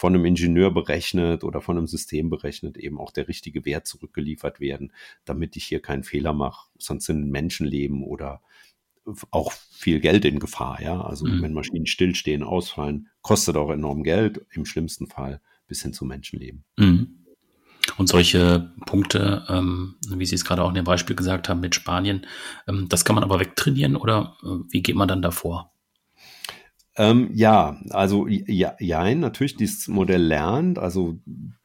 von 0.00 0.14
einem 0.14 0.24
Ingenieur 0.24 0.70
berechnet 0.70 1.44
oder 1.44 1.60
von 1.60 1.76
einem 1.76 1.86
System 1.86 2.30
berechnet 2.30 2.78
eben 2.78 2.98
auch 2.98 3.10
der 3.10 3.28
richtige 3.28 3.66
Wert 3.66 3.86
zurückgeliefert 3.86 4.58
werden, 4.58 4.94
damit 5.26 5.56
ich 5.56 5.66
hier 5.66 5.82
keinen 5.82 6.04
Fehler 6.04 6.32
mache. 6.32 6.68
Sonst 6.78 7.04
sind 7.04 7.30
Menschenleben 7.30 8.02
oder 8.02 8.40
auch 9.30 9.52
viel 9.52 10.00
Geld 10.00 10.24
in 10.24 10.38
Gefahr. 10.38 10.80
Ja, 10.80 11.02
also 11.02 11.26
mhm. 11.26 11.42
wenn 11.42 11.52
Maschinen 11.52 11.84
stillstehen, 11.84 12.42
ausfallen, 12.42 13.08
kostet 13.20 13.58
auch 13.58 13.70
enorm 13.70 14.02
Geld. 14.02 14.46
Im 14.52 14.64
schlimmsten 14.64 15.06
Fall 15.06 15.42
bis 15.68 15.82
hin 15.82 15.92
zu 15.92 16.06
Menschenleben. 16.06 16.64
Mhm. 16.78 17.26
Und 17.98 18.08
solche 18.08 18.72
Punkte, 18.86 19.44
ähm, 19.50 19.96
wie 20.08 20.24
Sie 20.24 20.34
es 20.34 20.46
gerade 20.46 20.62
auch 20.62 20.70
in 20.70 20.76
dem 20.76 20.84
Beispiel 20.86 21.14
gesagt 21.14 21.50
haben 21.50 21.60
mit 21.60 21.74
Spanien, 21.74 22.26
ähm, 22.66 22.86
das 22.88 23.04
kann 23.04 23.16
man 23.16 23.24
aber 23.24 23.38
wegtrainieren 23.38 23.96
oder 23.96 24.38
äh, 24.42 24.64
wie 24.70 24.82
geht 24.82 24.96
man 24.96 25.08
dann 25.08 25.20
davor? 25.20 25.74
Ähm, 26.96 27.30
ja, 27.32 27.80
also 27.90 28.26
ja, 28.26 28.74
ja, 28.78 29.14
natürlich 29.14 29.56
dieses 29.56 29.88
Modell 29.88 30.22
lernt, 30.22 30.78
also 30.78 31.18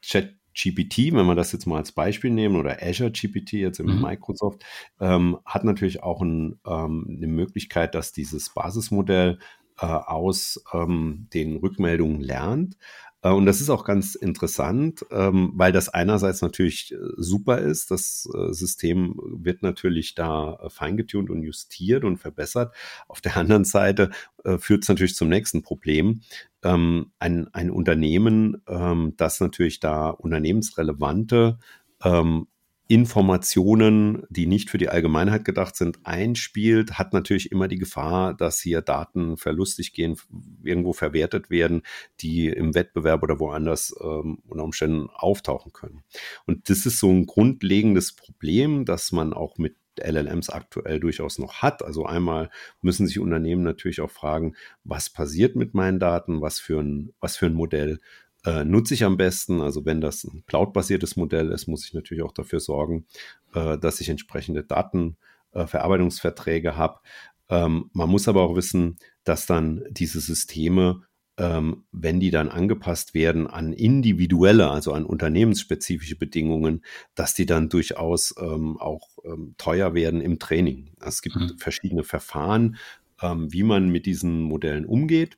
ChatGPT, 0.04 1.12
wenn 1.12 1.26
wir 1.26 1.34
das 1.34 1.52
jetzt 1.52 1.66
mal 1.66 1.78
als 1.78 1.92
Beispiel 1.92 2.30
nehmen, 2.30 2.56
oder 2.56 2.82
Azure 2.82 3.10
GPT 3.10 3.54
jetzt 3.54 3.80
im 3.80 3.96
mhm. 3.96 4.02
Microsoft, 4.02 4.64
ähm, 5.00 5.38
hat 5.44 5.64
natürlich 5.64 6.02
auch 6.02 6.22
ein, 6.22 6.60
ähm, 6.66 7.06
eine 7.16 7.26
Möglichkeit, 7.26 7.94
dass 7.94 8.12
dieses 8.12 8.52
Basismodell 8.54 9.38
äh, 9.78 9.86
aus 9.86 10.62
ähm, 10.72 11.28
den 11.32 11.56
Rückmeldungen 11.56 12.20
lernt. 12.20 12.76
Äh, 13.22 13.30
und 13.30 13.46
das 13.46 13.60
ist 13.60 13.70
auch 13.70 13.84
ganz 13.84 14.14
interessant, 14.14 15.04
ähm, 15.10 15.52
weil 15.54 15.72
das 15.72 15.88
einerseits 15.88 16.42
natürlich 16.42 16.92
äh, 16.92 16.96
super 17.16 17.58
ist. 17.58 17.90
Das 17.90 18.28
äh, 18.32 18.52
System 18.52 19.14
wird 19.18 19.62
natürlich 19.62 20.14
da 20.14 20.58
feingetunt 20.68 21.30
und 21.30 21.42
justiert 21.42 22.04
und 22.04 22.18
verbessert. 22.18 22.74
Auf 23.08 23.20
der 23.20 23.36
anderen 23.36 23.64
Seite 23.64 24.10
führt 24.58 24.84
es 24.84 24.88
natürlich 24.88 25.16
zum 25.16 25.28
nächsten 25.28 25.62
Problem. 25.62 26.20
Ähm, 26.62 27.10
ein, 27.18 27.52
ein 27.52 27.70
Unternehmen, 27.70 28.62
ähm, 28.68 29.14
das 29.16 29.40
natürlich 29.40 29.80
da 29.80 30.10
unternehmensrelevante 30.10 31.58
Informationen, 32.88 34.22
die 34.30 34.46
nicht 34.46 34.70
für 34.70 34.78
die 34.78 34.88
Allgemeinheit 34.88 35.44
gedacht 35.44 35.74
sind, 35.74 35.98
einspielt, 36.04 36.98
hat 36.98 37.12
natürlich 37.12 37.50
immer 37.50 37.66
die 37.66 37.78
Gefahr, 37.78 38.34
dass 38.34 38.60
hier 38.60 38.80
Daten 38.80 39.36
verlustig 39.36 39.92
gehen, 39.92 40.16
irgendwo 40.62 40.92
verwertet 40.92 41.50
werden, 41.50 41.82
die 42.20 42.46
im 42.48 42.74
Wettbewerb 42.74 43.24
oder 43.24 43.40
woanders 43.40 43.94
ähm, 44.00 44.38
unter 44.46 44.64
Umständen 44.64 45.08
auftauchen 45.10 45.72
können. 45.72 46.04
Und 46.46 46.70
das 46.70 46.86
ist 46.86 47.00
so 47.00 47.10
ein 47.10 47.26
grundlegendes 47.26 48.14
Problem, 48.14 48.84
das 48.84 49.10
man 49.10 49.32
auch 49.32 49.58
mit 49.58 49.76
LLMs 49.98 50.50
aktuell 50.50 51.00
durchaus 51.00 51.38
noch 51.38 51.62
hat. 51.62 51.82
Also 51.82 52.04
einmal 52.04 52.50
müssen 52.82 53.06
sich 53.06 53.18
Unternehmen 53.18 53.62
natürlich 53.62 54.00
auch 54.00 54.10
fragen, 54.10 54.54
was 54.84 55.10
passiert 55.10 55.56
mit 55.56 55.74
meinen 55.74 55.98
Daten, 55.98 56.40
was 56.40 56.60
für 56.60 56.80
ein, 56.80 57.14
was 57.20 57.36
für 57.36 57.46
ein 57.46 57.54
Modell 57.54 57.98
äh, 58.46 58.64
nutze 58.64 58.94
ich 58.94 59.04
am 59.04 59.18
besten. 59.18 59.60
Also 59.60 59.84
wenn 59.84 60.00
das 60.00 60.24
ein 60.24 60.44
cloud-basiertes 60.46 61.16
Modell 61.16 61.50
ist, 61.50 61.66
muss 61.66 61.84
ich 61.84 61.92
natürlich 61.92 62.24
auch 62.24 62.32
dafür 62.32 62.60
sorgen, 62.60 63.04
äh, 63.54 63.76
dass 63.76 64.00
ich 64.00 64.08
entsprechende 64.08 64.64
Datenverarbeitungsverträge 64.64 66.68
äh, 66.68 66.72
habe. 66.72 67.00
Ähm, 67.48 67.90
man 67.92 68.08
muss 68.08 68.28
aber 68.28 68.42
auch 68.42 68.56
wissen, 68.56 68.98
dass 69.24 69.46
dann 69.46 69.84
diese 69.90 70.20
Systeme 70.20 71.02
ähm, 71.38 71.84
wenn 71.92 72.18
die 72.18 72.30
dann 72.30 72.48
angepasst 72.48 73.14
werden 73.14 73.46
an 73.46 73.72
individuelle, 73.72 74.70
also 74.70 74.92
an 74.92 75.04
unternehmensspezifische 75.04 76.16
Bedingungen, 76.16 76.84
dass 77.14 77.34
die 77.34 77.46
dann 77.46 77.68
durchaus 77.68 78.34
ähm, 78.40 78.78
auch 78.78 79.08
ähm, 79.24 79.54
teuer 79.58 79.94
werden 79.94 80.20
im 80.20 80.38
Training. 80.38 80.92
Es 81.00 81.20
gibt 81.20 81.36
mhm. 81.36 81.58
verschiedene 81.58 82.04
Verfahren, 82.04 82.76
ähm, 83.20 83.52
wie 83.52 83.64
man 83.64 83.90
mit 83.90 84.06
diesen 84.06 84.40
Modellen 84.40 84.86
umgeht. 84.86 85.36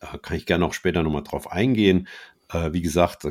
Äh, 0.00 0.18
kann 0.18 0.36
ich 0.36 0.46
gerne 0.46 0.64
auch 0.64 0.74
später 0.74 1.02
nochmal 1.02 1.22
drauf 1.22 1.50
eingehen. 1.50 2.08
Äh, 2.52 2.72
wie 2.72 2.82
gesagt, 2.82 3.26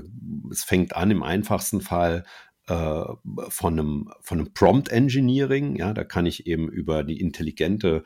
es 0.51 0.63
fängt 0.63 0.95
an 0.95 1.11
im 1.11 1.23
einfachsten 1.23 1.81
Fall 1.81 2.23
äh, 2.67 3.03
von 3.49 3.79
einem, 3.79 4.11
von 4.21 4.39
einem 4.39 4.53
Prompt 4.53 4.89
Engineering. 4.89 5.75
Ja, 5.75 5.93
da 5.93 6.03
kann 6.03 6.25
ich 6.25 6.47
eben 6.47 6.69
über 6.69 7.03
die 7.03 7.19
intelligente 7.19 8.03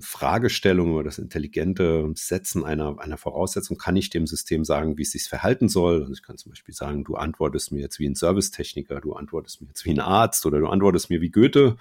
Fragestellung 0.00 0.90
über 0.90 1.04
das 1.04 1.18
intelligente 1.18 2.10
Setzen 2.16 2.64
einer, 2.64 2.98
einer 2.98 3.16
Voraussetzung 3.16 3.78
kann 3.78 3.94
ich 3.94 4.10
dem 4.10 4.26
System 4.26 4.64
sagen, 4.64 4.98
wie 4.98 5.02
es 5.02 5.12
sich 5.12 5.28
verhalten 5.28 5.68
soll. 5.68 6.00
Also 6.00 6.12
ich 6.12 6.22
kann 6.22 6.36
zum 6.36 6.50
Beispiel 6.50 6.74
sagen, 6.74 7.04
du 7.04 7.14
antwortest 7.14 7.70
mir 7.70 7.80
jetzt 7.80 8.00
wie 8.00 8.08
ein 8.08 8.16
Servicetechniker, 8.16 9.00
du 9.00 9.12
antwortest 9.12 9.60
mir 9.60 9.68
jetzt 9.68 9.84
wie 9.84 9.90
ein 9.90 10.00
Arzt 10.00 10.44
oder 10.46 10.58
du 10.58 10.66
antwortest 10.66 11.10
mir 11.10 11.20
wie 11.20 11.30
Goethe 11.30 11.76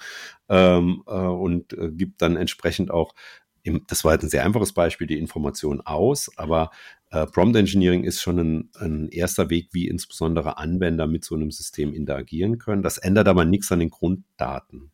ähm, 0.47 1.03
äh, 1.07 1.11
und 1.11 1.73
äh, 1.73 1.89
gibt 1.89 2.21
dann 2.21 2.37
entsprechend 2.37 2.91
auch 2.91 3.15
im, 3.67 3.83
das 3.87 4.03
war 4.03 4.13
jetzt 4.13 4.23
ein 4.23 4.29
sehr 4.29 4.45
einfaches 4.45 4.73
Beispiel, 4.73 5.07
die 5.07 5.19
Information 5.19 5.81
aus, 5.81 6.31
aber 6.37 6.71
äh, 7.11 7.25
Prompt 7.27 7.55
Engineering 7.55 8.03
ist 8.03 8.21
schon 8.21 8.39
ein, 8.39 8.69
ein, 8.79 9.09
erster 9.09 9.49
Weg, 9.49 9.69
wie 9.73 9.87
insbesondere 9.87 10.57
Anwender 10.57 11.05
mit 11.05 11.25
so 11.25 11.35
einem 11.35 11.51
System 11.51 11.93
interagieren 11.93 12.57
können. 12.57 12.81
Das 12.81 12.97
ändert 12.97 13.27
aber 13.27 13.45
nichts 13.45 13.71
an 13.71 13.79
den 13.79 13.89
Grunddaten. 13.89 14.91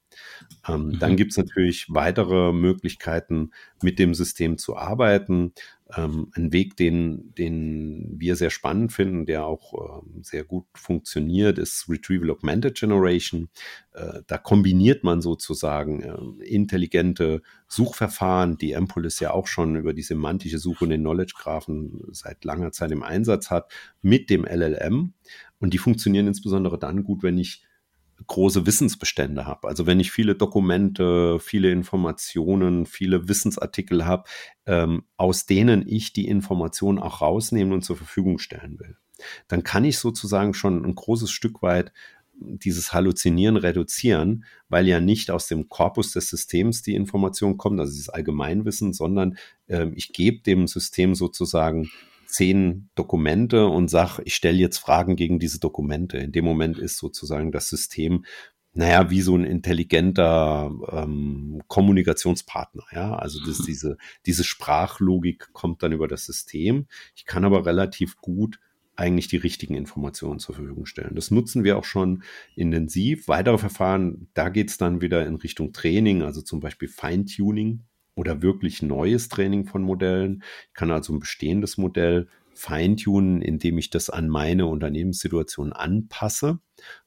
Ähm, 0.67 0.87
mhm. 0.87 0.99
Dann 0.99 1.17
gibt 1.17 1.31
es 1.31 1.37
natürlich 1.37 1.87
weitere 1.89 2.53
Möglichkeiten, 2.53 3.51
mit 3.81 3.99
dem 3.99 4.13
System 4.13 4.57
zu 4.57 4.77
arbeiten. 4.77 5.53
Ähm, 5.95 6.31
ein 6.35 6.53
Weg, 6.53 6.77
den, 6.77 7.33
den 7.35 8.15
wir 8.17 8.35
sehr 8.35 8.49
spannend 8.49 8.93
finden, 8.93 9.25
der 9.25 9.45
auch 9.45 10.01
ähm, 10.01 10.23
sehr 10.23 10.43
gut 10.43 10.65
funktioniert, 10.73 11.59
ist 11.59 11.87
Retrieval 11.89 12.31
Augmented 12.31 12.75
Generation. 12.75 13.49
Äh, 13.91 14.21
da 14.25 14.37
kombiniert 14.37 15.03
man 15.03 15.21
sozusagen 15.21 16.01
äh, 16.01 16.45
intelligente 16.45 17.41
Suchverfahren, 17.67 18.57
die 18.57 18.75
Ampolis 18.75 19.19
ja 19.19 19.31
auch 19.31 19.47
schon 19.47 19.75
über 19.75 19.93
die 19.93 20.01
semantische 20.01 20.57
Suche 20.57 20.85
und 20.85 20.91
den 20.91 21.01
Knowledge 21.01 21.33
Graphen 21.37 22.01
seit 22.11 22.43
langer 22.45 22.71
Zeit 22.71 22.91
im 22.91 23.03
Einsatz 23.03 23.51
hat, 23.51 23.71
mit 24.01 24.29
dem 24.29 24.45
LLM. 24.45 25.13
Und 25.59 25.73
die 25.73 25.77
funktionieren 25.77 26.27
insbesondere 26.27 26.79
dann 26.79 27.03
gut, 27.03 27.23
wenn 27.23 27.37
ich 27.37 27.63
große 28.27 28.65
Wissensbestände 28.65 29.45
habe. 29.45 29.67
Also 29.67 29.85
wenn 29.85 29.99
ich 29.99 30.11
viele 30.11 30.35
Dokumente, 30.35 31.39
viele 31.39 31.71
Informationen, 31.71 32.85
viele 32.85 33.27
Wissensartikel 33.27 34.05
habe, 34.05 34.23
ähm, 34.65 35.03
aus 35.17 35.45
denen 35.45 35.87
ich 35.87 36.13
die 36.13 36.27
Informationen 36.27 36.99
auch 36.99 37.21
rausnehmen 37.21 37.73
und 37.73 37.83
zur 37.83 37.97
Verfügung 37.97 38.39
stellen 38.39 38.79
will, 38.79 38.97
dann 39.47 39.63
kann 39.63 39.85
ich 39.85 39.97
sozusagen 39.97 40.53
schon 40.53 40.83
ein 40.85 40.95
großes 40.95 41.31
Stück 41.31 41.61
weit 41.61 41.91
dieses 42.35 42.93
Halluzinieren 42.93 43.57
reduzieren, 43.57 44.45
weil 44.67 44.87
ja 44.87 44.99
nicht 44.99 45.31
aus 45.31 45.47
dem 45.47 45.69
Korpus 45.69 46.13
des 46.13 46.29
Systems 46.29 46.81
die 46.81 46.95
Information 46.95 47.57
kommt, 47.57 47.79
also 47.79 47.91
dieses 47.91 48.09
Allgemeinwissen, 48.09 48.93
sondern 48.93 49.37
äh, 49.67 49.87
ich 49.95 50.13
gebe 50.13 50.41
dem 50.41 50.67
System 50.67 51.15
sozusagen 51.15 51.89
zehn 52.33 52.89
Dokumente 52.95 53.67
und 53.67 53.89
sag, 53.89 54.19
ich 54.25 54.35
stelle 54.35 54.57
jetzt 54.57 54.79
Fragen 54.79 55.15
gegen 55.15 55.39
diese 55.39 55.59
Dokumente. 55.59 56.17
In 56.17 56.31
dem 56.31 56.45
Moment 56.45 56.79
ist 56.79 56.97
sozusagen 56.97 57.51
das 57.51 57.69
System 57.69 58.25
naja, 58.75 59.11
wie 59.11 59.21
so 59.21 59.35
ein 59.37 59.43
intelligenter 59.43 60.71
ähm, 60.91 61.61
Kommunikationspartner, 61.67 62.83
ja. 62.91 63.15
Also 63.15 63.39
das, 63.45 63.59
mhm. 63.59 63.65
diese, 63.65 63.97
diese 64.25 64.43
Sprachlogik 64.43 65.53
kommt 65.53 65.83
dann 65.83 65.91
über 65.91 66.07
das 66.07 66.25
System. 66.25 66.87
Ich 67.15 67.25
kann 67.25 67.45
aber 67.45 67.67
relativ 67.67 68.17
gut 68.17 68.59
eigentlich 68.95 69.27
die 69.27 69.37
richtigen 69.37 69.75
Informationen 69.75 70.39
zur 70.39 70.55
Verfügung 70.55 70.87
stellen. 70.87 71.13
Das 71.13 71.29
nutzen 71.29 71.63
wir 71.63 71.77
auch 71.77 71.83
schon 71.83 72.23
intensiv. 72.55 73.27
Weitere 73.27 73.59
Verfahren, 73.59 74.27
da 74.33 74.49
geht's 74.49 74.79
dann 74.79 75.01
wieder 75.01 75.25
in 75.25 75.35
Richtung 75.35 75.71
Training, 75.71 76.23
also 76.23 76.41
zum 76.41 76.59
Beispiel 76.59 76.87
Feintuning 76.87 77.83
oder 78.15 78.41
wirklich 78.41 78.81
neues 78.81 79.29
Training 79.29 79.65
von 79.65 79.81
Modellen. 79.81 80.43
Ich 80.67 80.73
kann 80.73 80.91
also 80.91 81.13
ein 81.13 81.19
bestehendes 81.19 81.77
Modell 81.77 82.27
feintunen, 82.53 83.41
indem 83.41 83.77
ich 83.77 83.89
das 83.89 84.09
an 84.09 84.29
meine 84.29 84.67
Unternehmenssituation 84.67 85.73
anpasse. 85.73 86.59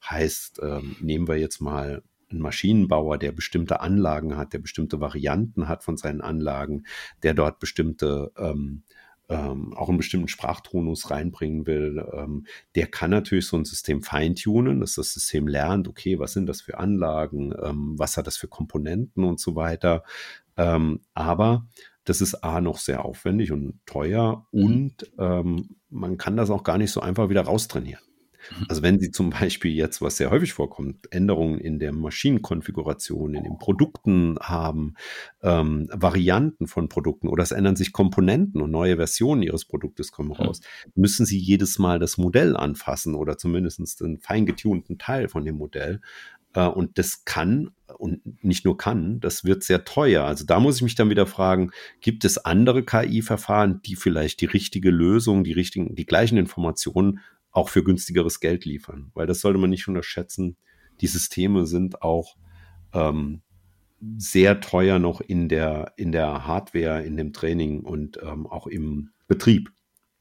Heißt, 0.09 0.61
ähm, 0.63 0.97
nehmen 1.01 1.29
wir 1.29 1.37
jetzt 1.37 1.61
mal 1.61 2.03
einen 2.31 2.41
Maschinenbauer, 2.41 3.19
der 3.19 3.33
bestimmte 3.33 3.81
Anlagen 3.81 4.37
hat, 4.37 4.53
der 4.53 4.59
bestimmte 4.59 5.01
Varianten 5.01 5.69
hat 5.69 5.85
von 5.85 5.97
seinen 5.97 6.21
Anlagen, 6.21 6.85
der 7.23 7.35
dort 7.35 7.61
bestimmte 7.61 8.33
ähm, 8.37 8.83
ähm, 9.28 9.75
auch 9.75 9.88
einen 9.88 9.99
bestimmten 9.99 10.28
Sprachtonus 10.28 11.11
reinbringen 11.11 11.66
will, 11.66 12.04
ähm, 12.12 12.47
der 12.75 12.87
kann 12.87 13.11
natürlich 13.11 13.47
so 13.47 13.56
ein 13.56 13.64
System 13.64 14.02
feintunen, 14.02 14.80
dass 14.80 14.95
das 14.95 15.12
System 15.12 15.49
lernt, 15.49 15.88
okay, 15.88 16.18
was 16.18 16.33
sind 16.33 16.47
das 16.47 16.61
für 16.61 16.78
Anlagen, 16.78 17.52
ähm, 17.62 17.95
was 17.97 18.16
hat 18.16 18.26
das 18.26 18.37
für 18.37 18.49
Komponenten 18.49 19.25
und 19.25 19.40
so 19.40 19.56
weiter. 19.56 20.04
Ähm, 20.56 21.00
aber 21.14 21.66
das 22.04 22.21
ist 22.21 22.45
A 22.45 22.61
noch 22.61 22.78
sehr 22.78 23.04
aufwendig 23.04 23.52
und 23.52 23.80
teuer 23.85 24.47
mhm. 24.52 24.64
und 24.64 25.12
ähm, 25.18 25.76
man 25.90 26.16
kann 26.18 26.37
das 26.37 26.50
auch 26.50 26.62
gar 26.62 26.78
nicht 26.78 26.92
so 26.92 27.00
einfach 27.00 27.28
wieder 27.28 27.42
raustrainieren. 27.42 28.06
Also 28.69 28.83
wenn 28.83 28.99
Sie 28.99 29.11
zum 29.11 29.31
Beispiel 29.31 29.73
jetzt, 29.73 30.03
was 30.03 30.17
sehr 30.17 30.31
häufig 30.31 30.53
vorkommt, 30.53 31.12
Änderungen 31.12 31.59
in 31.59 31.79
der 31.79 31.93
Maschinenkonfiguration, 31.93 33.35
in 33.35 33.45
den 33.45 33.59
Produkten 33.59 34.37
haben, 34.41 34.95
ähm, 35.43 35.88
Varianten 35.93 36.67
von 36.67 36.88
Produkten 36.88 37.29
oder 37.29 37.43
es 37.43 37.53
ändern 37.53 37.76
sich 37.76 37.93
Komponenten 37.93 38.61
und 38.61 38.71
neue 38.71 38.97
Versionen 38.97 39.43
Ihres 39.43 39.65
Produktes 39.65 40.12
kommen 40.12 40.33
raus, 40.33 40.61
müssen 40.95 41.26
Sie 41.26 41.38
jedes 41.38 41.79
Mal 41.79 41.99
das 41.99 42.19
Modell 42.19 42.57
anfassen 42.57 43.15
oder 43.15 43.38
zumindest 43.38 44.03
einen 44.03 44.19
fein 44.19 44.47
getunten 44.47 44.99
Teil 44.99 45.29
von 45.29 45.45
dem 45.45 45.57
Modell. 45.57 46.00
Äh, 46.57 46.67
und 46.67 46.99
das 46.99 47.25
kann 47.25 47.71
und 47.99 48.45
nicht 48.45 48.65
nur 48.65 48.76
kann, 48.76 49.21
das 49.21 49.45
wird 49.45 49.62
sehr 49.62 49.85
teuer. 49.85 50.25
Also 50.25 50.45
da 50.45 50.59
muss 50.59 50.76
ich 50.76 50.83
mich 50.83 50.97
dann 50.97 51.11
wieder 51.11 51.26
fragen, 51.26 51.71
gibt 52.00 52.25
es 52.25 52.38
andere 52.38 52.85
KI-Verfahren, 52.85 53.81
die 53.83 53.94
vielleicht 53.94 54.40
die 54.40 54.47
richtige 54.47 54.90
Lösung, 54.90 55.44
die 55.44 55.53
richtigen, 55.53 55.94
die 55.94 56.07
gleichen 56.07 56.37
Informationen 56.37 57.20
auch 57.57 57.69
für 57.69 57.83
günstigeres 57.83 58.40
Geld 58.40 58.64
liefern? 58.64 59.11
Weil 59.14 59.27
das 59.27 59.40
sollte 59.40 59.59
man 59.59 59.71
nicht 59.71 59.88
unterschätzen. 59.88 60.57
Die 61.01 61.07
Systeme 61.07 61.66
sind 61.66 62.03
auch 62.03 62.37
ähm, 62.92 63.42
sehr 64.19 64.61
teuer 64.61 64.99
noch 64.99 65.21
in 65.21 65.49
der, 65.49 65.92
in 65.97 66.12
der 66.12 66.47
Hardware, 66.47 67.03
in 67.05 67.16
dem 67.16 67.33
Training 67.33 67.81
und 67.81 68.19
ähm, 68.23 68.47
auch 68.47 68.66
im 68.66 69.11
Betrieb. 69.27 69.71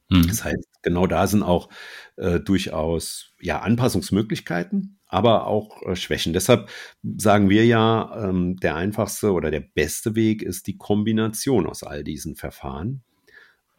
Mhm. 0.10 0.28
Das 0.28 0.44
heißt, 0.44 0.82
genau 0.82 1.08
da 1.08 1.28
sind 1.28 1.44
auch 1.44 1.70
äh, 2.16 2.40
durchaus 2.40 3.34
ja, 3.42 3.60
Anpassungsmöglichkeiten, 3.60 5.00
aber 5.08 5.48
auch 5.48 5.82
äh, 5.84 5.96
Schwächen. 5.96 6.34
Deshalb 6.34 6.70
sagen 7.18 7.50
wir 7.50 7.66
ja, 7.66 8.30
ähm, 8.30 8.58
der 8.58 8.76
einfachste 8.76 9.34
oder 9.34 9.52
der 9.52 9.62
beste 9.62 10.16
Weg 10.16 10.42
ist 10.42 10.68
die 10.68 10.78
Kombination 10.78 11.68
aus 11.68 11.84
all 11.84 12.04
diesen 12.04 12.36
Verfahren, 12.36 13.04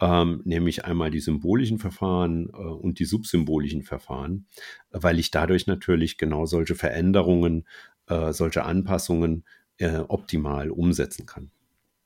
ähm, 0.00 0.42
nämlich 0.44 0.85
einmal 0.85 1.11
die 1.11 1.20
symbolischen 1.20 1.78
Verfahren 1.78 2.50
äh, 2.50 2.56
und 2.56 2.98
die 2.98 3.04
subsymbolischen 3.04 3.82
Verfahren, 3.82 4.46
weil 4.90 5.18
ich 5.18 5.30
dadurch 5.30 5.66
natürlich 5.66 6.18
genau 6.18 6.46
solche 6.46 6.74
Veränderungen, 6.74 7.66
äh, 8.06 8.32
solche 8.32 8.64
Anpassungen 8.64 9.44
äh, 9.78 9.98
optimal 9.98 10.70
umsetzen 10.70 11.26
kann. 11.26 11.50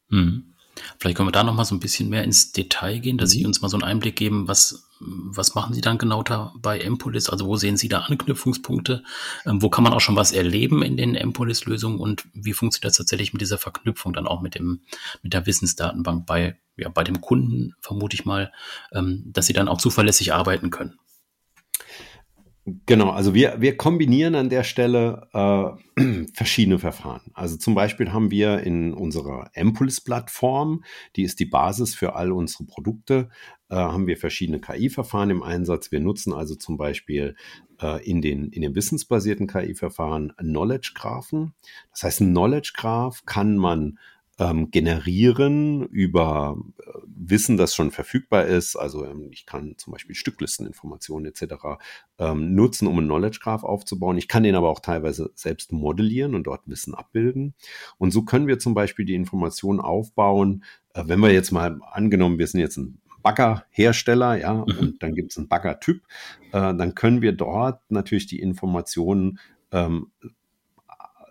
Mhm. 0.09 0.55
Vielleicht 0.99 1.17
können 1.17 1.29
wir 1.29 1.33
da 1.33 1.45
noch 1.45 1.55
mal 1.55 1.65
so 1.65 1.75
ein 1.75 1.81
bisschen 1.81 2.09
mehr 2.09 2.25
ins 2.25 2.53
Detail 2.53 3.01
gehen, 3.01 3.19
dass 3.19 3.31
Sie 3.31 3.41
mhm. 3.41 3.47
uns 3.47 3.61
mal 3.61 3.69
so 3.69 3.77
einen 3.77 3.85
Einblick 3.85 4.17
geben, 4.17 4.49
was, 4.49 4.89
was 5.01 5.55
machen 5.55 5.75
Sie 5.75 5.81
dann 5.81 5.99
genau 5.99 6.23
da 6.23 6.55
bei 6.59 6.79
Empolis? 6.79 7.29
Also 7.29 7.47
wo 7.47 7.57
sehen 7.57 7.77
Sie 7.77 7.89
da 7.89 8.01
Anknüpfungspunkte? 8.01 9.03
Ähm, 9.47 9.63
wo 9.63 9.69
kann 9.69 9.85
man 9.85 9.93
auch 9.93 10.01
schon 10.01 10.17
was 10.17 10.33
erleben 10.33 10.83
in 10.83 10.97
den 10.97 11.15
Empolis-Lösungen 11.15 11.99
und 11.99 12.27
wie 12.35 12.53
funktioniert 12.53 12.91
das 12.91 12.99
tatsächlich 12.99 13.33
mit 13.33 13.43
dieser 13.43 13.59
Verknüpfung 13.59 14.13
dann 14.13 14.27
auch 14.27 14.41
mit 14.41 14.55
dem, 14.55 14.83
mit 15.23 15.33
der 15.33 15.47
Wissensdatenbank 15.47 16.27
bei, 16.27 16.57
ja, 16.81 16.89
bei 16.89 17.05
dem 17.05 17.21
Kunden, 17.21 17.75
vermute 17.81 18.15
ich 18.15 18.25
mal, 18.25 18.53
ähm, 18.93 19.25
dass 19.27 19.47
Sie 19.47 19.53
dann 19.53 19.69
auch 19.69 19.79
zuverlässig 19.79 20.33
arbeiten 20.33 20.71
können? 20.71 20.99
Genau, 22.87 23.11
also 23.11 23.35
wir, 23.35 23.57
wir 23.61 23.77
kombinieren 23.77 24.35
an 24.35 24.51
der 24.51 24.65
Stelle 24.65 25.29
äh, 25.33 26.27
verschiedene 26.35 26.79
Verfahren. 26.79 27.23
Also 27.33 27.57
zum 27.57 27.75
Beispiel 27.75 28.13
haben 28.13 28.31
wir 28.31 28.61
in 28.61 28.93
unserer 28.93 29.51
Ampuls-Plattform, 29.57 30.85
die 31.17 31.23
ist 31.23 31.41
die 31.41 31.47
Basis 31.47 31.95
für 31.95 32.15
all 32.15 32.33
unsere 32.33 32.65
Produkte, 32.65 33.31
äh, 33.71 33.77
haben 33.77 34.07
wir 34.07 34.19
verschiedene 34.19 34.61
KI-Verfahren 34.61 35.31
im 35.31 35.43
Einsatz. 35.43 35.91
Wir 35.91 36.01
nutzen 36.01 36.33
also 36.35 36.55
zum 36.55 36.77
Beispiel 36.77 37.35
äh, 37.81 38.05
in, 38.09 38.21
den, 38.21 38.51
in 38.51 38.63
den 38.63 38.75
wissensbasierten 38.75 39.47
KI-Verfahren 39.47 40.35
Knowledge-Graphen. 40.37 41.55
Das 41.93 42.03
heißt, 42.03 42.21
ein 42.21 42.31
Knowledge-Graph 42.31 43.25
kann 43.25 43.57
man 43.57 43.99
ähm, 44.41 44.71
generieren 44.71 45.85
über 45.87 46.57
äh, 46.79 46.91
Wissen, 47.07 47.59
das 47.59 47.75
schon 47.75 47.91
verfügbar 47.91 48.47
ist. 48.47 48.75
Also 48.75 49.05
ähm, 49.05 49.29
ich 49.31 49.45
kann 49.45 49.75
zum 49.77 49.93
Beispiel 49.93 50.15
Stücklisteninformationen 50.15 51.31
etc. 51.31 51.55
Ähm, 52.19 52.55
nutzen, 52.55 52.89
um 52.89 52.97
einen 52.97 53.07
Knowledge 53.07 53.39
Graph 53.43 53.65
aufzubauen. 53.65 54.17
Ich 54.17 54.29
kann 54.29 54.43
den 54.43 54.55
aber 54.55 54.71
auch 54.71 54.81
teilweise 54.81 55.31
selbst 55.35 55.73
modellieren 55.73 56.35
und 56.35 56.45
dort 56.45 56.63
Wissen 56.67 56.95
abbilden. 56.95 57.55
Und 57.99 58.13
so 58.13 58.23
können 58.23 58.47
wir 58.47 58.59
zum 58.59 58.73
Beispiel 58.73 59.05
die 59.05 59.15
Informationen 59.15 59.79
aufbauen. 59.79 60.65
Äh, 60.95 61.05
wenn 61.07 61.21
wir 61.21 61.33
jetzt 61.33 61.53
mal 61.53 61.79
angenommen, 61.93 62.39
wir 62.39 62.47
sind 62.47 62.61
jetzt 62.61 62.79
ein 62.79 62.99
Baggerhersteller, 63.23 64.39
ja, 64.39 64.55
mhm. 64.55 64.79
und 64.79 65.03
dann 65.03 65.15
gibt 65.15 65.33
es 65.33 65.37
einen 65.37 65.49
Baggertyp, 65.49 66.03
äh, 66.53 66.75
dann 66.75 66.95
können 66.95 67.21
wir 67.21 67.33
dort 67.33 67.83
natürlich 67.91 68.27
die 68.27 68.41
Informationen 68.41 69.39
ähm, 69.71 70.11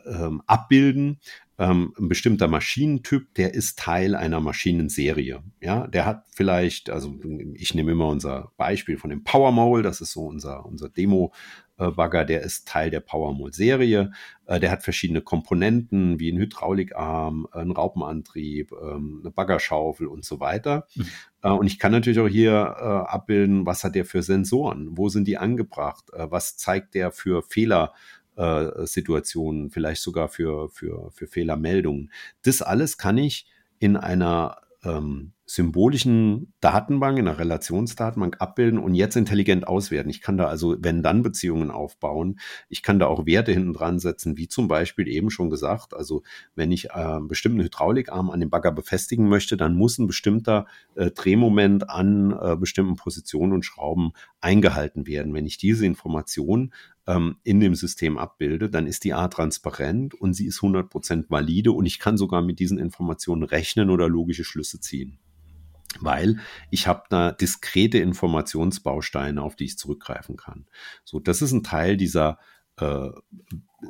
ähm, 0.10 0.42
abbilden, 0.48 1.20
ähm, 1.58 1.94
ein 2.00 2.08
bestimmter 2.10 2.48
Maschinentyp, 2.48 3.34
der 3.36 3.54
ist 3.54 3.80
Teil 3.80 4.16
einer 4.16 4.40
Maschinenserie. 4.40 5.44
Ja, 5.62 5.88
der 5.88 6.06
hat 6.06 6.26
vielleicht, 6.34 6.90
also 6.90 7.20
ich 7.54 7.74
nehme 7.74 7.92
immer 7.92 8.08
unser 8.08 8.52
Beispiel 8.58 8.98
von 8.98 9.10
dem 9.10 9.24
Power 9.24 9.52
Mole, 9.52 9.84
das 9.84 10.02
ist 10.02 10.14
so 10.14 10.22
unser, 10.22 10.66
unser 10.66 10.90
Demo, 10.90 11.34
Bagger, 11.80 12.26
der 12.26 12.42
ist 12.42 12.68
Teil 12.68 12.90
der 12.90 13.00
Powermole-Serie. 13.00 14.12
Äh, 14.46 14.60
der 14.60 14.70
hat 14.70 14.84
verschiedene 14.84 15.22
Komponenten 15.22 16.20
wie 16.20 16.30
ein 16.30 16.38
Hydraulikarm, 16.38 17.48
ein 17.54 17.72
Raupenantrieb, 17.72 18.74
ähm, 18.74 19.22
eine 19.22 19.32
Baggerschaufel 19.32 20.08
und 20.08 20.26
so 20.26 20.42
weiter. 20.42 20.88
Mhm. 20.96 21.06
Äh, 21.42 21.50
und 21.52 21.68
ich 21.68 21.80
kann 21.80 21.94
natürlich 21.94 22.20
auch 22.20 22.28
hier 22.28 22.52
äh, 22.52 22.84
abbilden, 22.84 23.66
was 23.66 23.84
hat 23.86 23.96
der 23.96 24.04
für 24.04 24.24
Sensoren? 24.24 24.98
Wo 24.98 25.08
sind 25.08 25.26
die 25.26 25.38
angebracht? 25.38 26.06
Was 26.14 26.58
zeigt 26.58 26.96
der 26.96 27.12
für 27.12 27.44
Fehler? 27.44 27.94
Äh, 28.40 28.88
Situationen, 28.88 29.70
vielleicht 29.70 30.02
sogar 30.02 30.30
für, 30.30 30.70
für, 30.70 31.12
für 31.12 31.28
Fehlermeldungen. 31.28 32.12
Das 32.44 32.62
alles 32.62 32.98
kann 32.98 33.18
ich 33.18 33.46
in 33.80 33.98
einer 33.98 34.62
ähm, 34.84 35.34
symbolischen 35.46 36.54
Datenbank, 36.62 37.18
in 37.18 37.28
einer 37.28 37.40
Relationsdatenbank 37.40 38.38
abbilden 38.40 38.80
und 38.80 38.94
jetzt 38.94 39.16
intelligent 39.16 39.68
auswerten. 39.68 40.10
Ich 40.10 40.22
kann 40.22 40.38
da 40.38 40.48
also 40.48 40.76
Wenn-Dann-Beziehungen 40.80 41.72
aufbauen. 41.72 42.40
Ich 42.70 42.84
kann 42.84 43.00
da 43.00 43.08
auch 43.08 43.26
Werte 43.26 43.52
hinten 43.52 43.74
dran 43.74 43.98
setzen, 43.98 44.38
wie 44.38 44.48
zum 44.48 44.68
Beispiel 44.68 45.08
eben 45.08 45.32
schon 45.32 45.50
gesagt, 45.50 45.96
also 45.96 46.22
wenn 46.56 46.72
ich 46.72 46.90
äh, 46.90 46.92
einen 46.92 47.28
bestimmten 47.28 47.64
Hydraulikarm 47.64 48.30
an 48.30 48.40
dem 48.40 48.52
Bagger 48.52 48.72
befestigen 48.72 49.28
möchte, 49.28 49.58
dann 49.58 49.74
muss 49.74 49.98
ein 49.98 50.08
bestimmter 50.08 50.68
äh, 50.96 51.10
Drehmoment 51.10 51.90
an 51.90 52.32
äh, 52.40 52.56
bestimmten 52.56 52.96
Positionen 52.96 53.54
und 53.54 53.66
Schrauben 53.66 54.12
eingehalten 54.42 55.08
werden. 55.08 55.34
Wenn 55.34 55.46
ich 55.46 55.58
diese 55.58 55.86
Information 55.86 56.74
ähm, 57.08 57.38
in 57.44 57.60
dem 57.60 57.76
System 57.76 58.18
abbilde, 58.18 58.70
dann 58.70 58.88
ist 58.88 59.04
die 59.04 59.14
A 59.14 59.28
transparent 59.28 60.14
und 60.14 60.34
sie 60.34 60.46
ist 60.46 60.60
100% 60.60 61.26
valide 61.30 61.72
und 61.72 61.86
ich 61.86 62.00
kann 62.00 62.18
sogar 62.18 62.42
mit 62.42 62.60
diesen 62.60 62.78
Informationen 62.78 63.44
rechnen 63.44 63.90
oder 63.90 64.08
logische 64.08 64.44
Schlüsse 64.44 64.80
ziehen 64.80 65.20
weil 66.00 66.40
ich 66.70 66.88
habe 66.88 67.04
da 67.10 67.32
diskrete 67.32 67.98
Informationsbausteine, 67.98 69.42
auf 69.42 69.56
die 69.56 69.66
ich 69.66 69.78
zurückgreifen 69.78 70.38
kann. 70.38 70.68
So, 71.04 71.20
das 71.20 71.42
ist 71.42 71.52
ein 71.52 71.64
Teil 71.64 71.98
dieser 71.98 72.38
äh, 72.78 73.10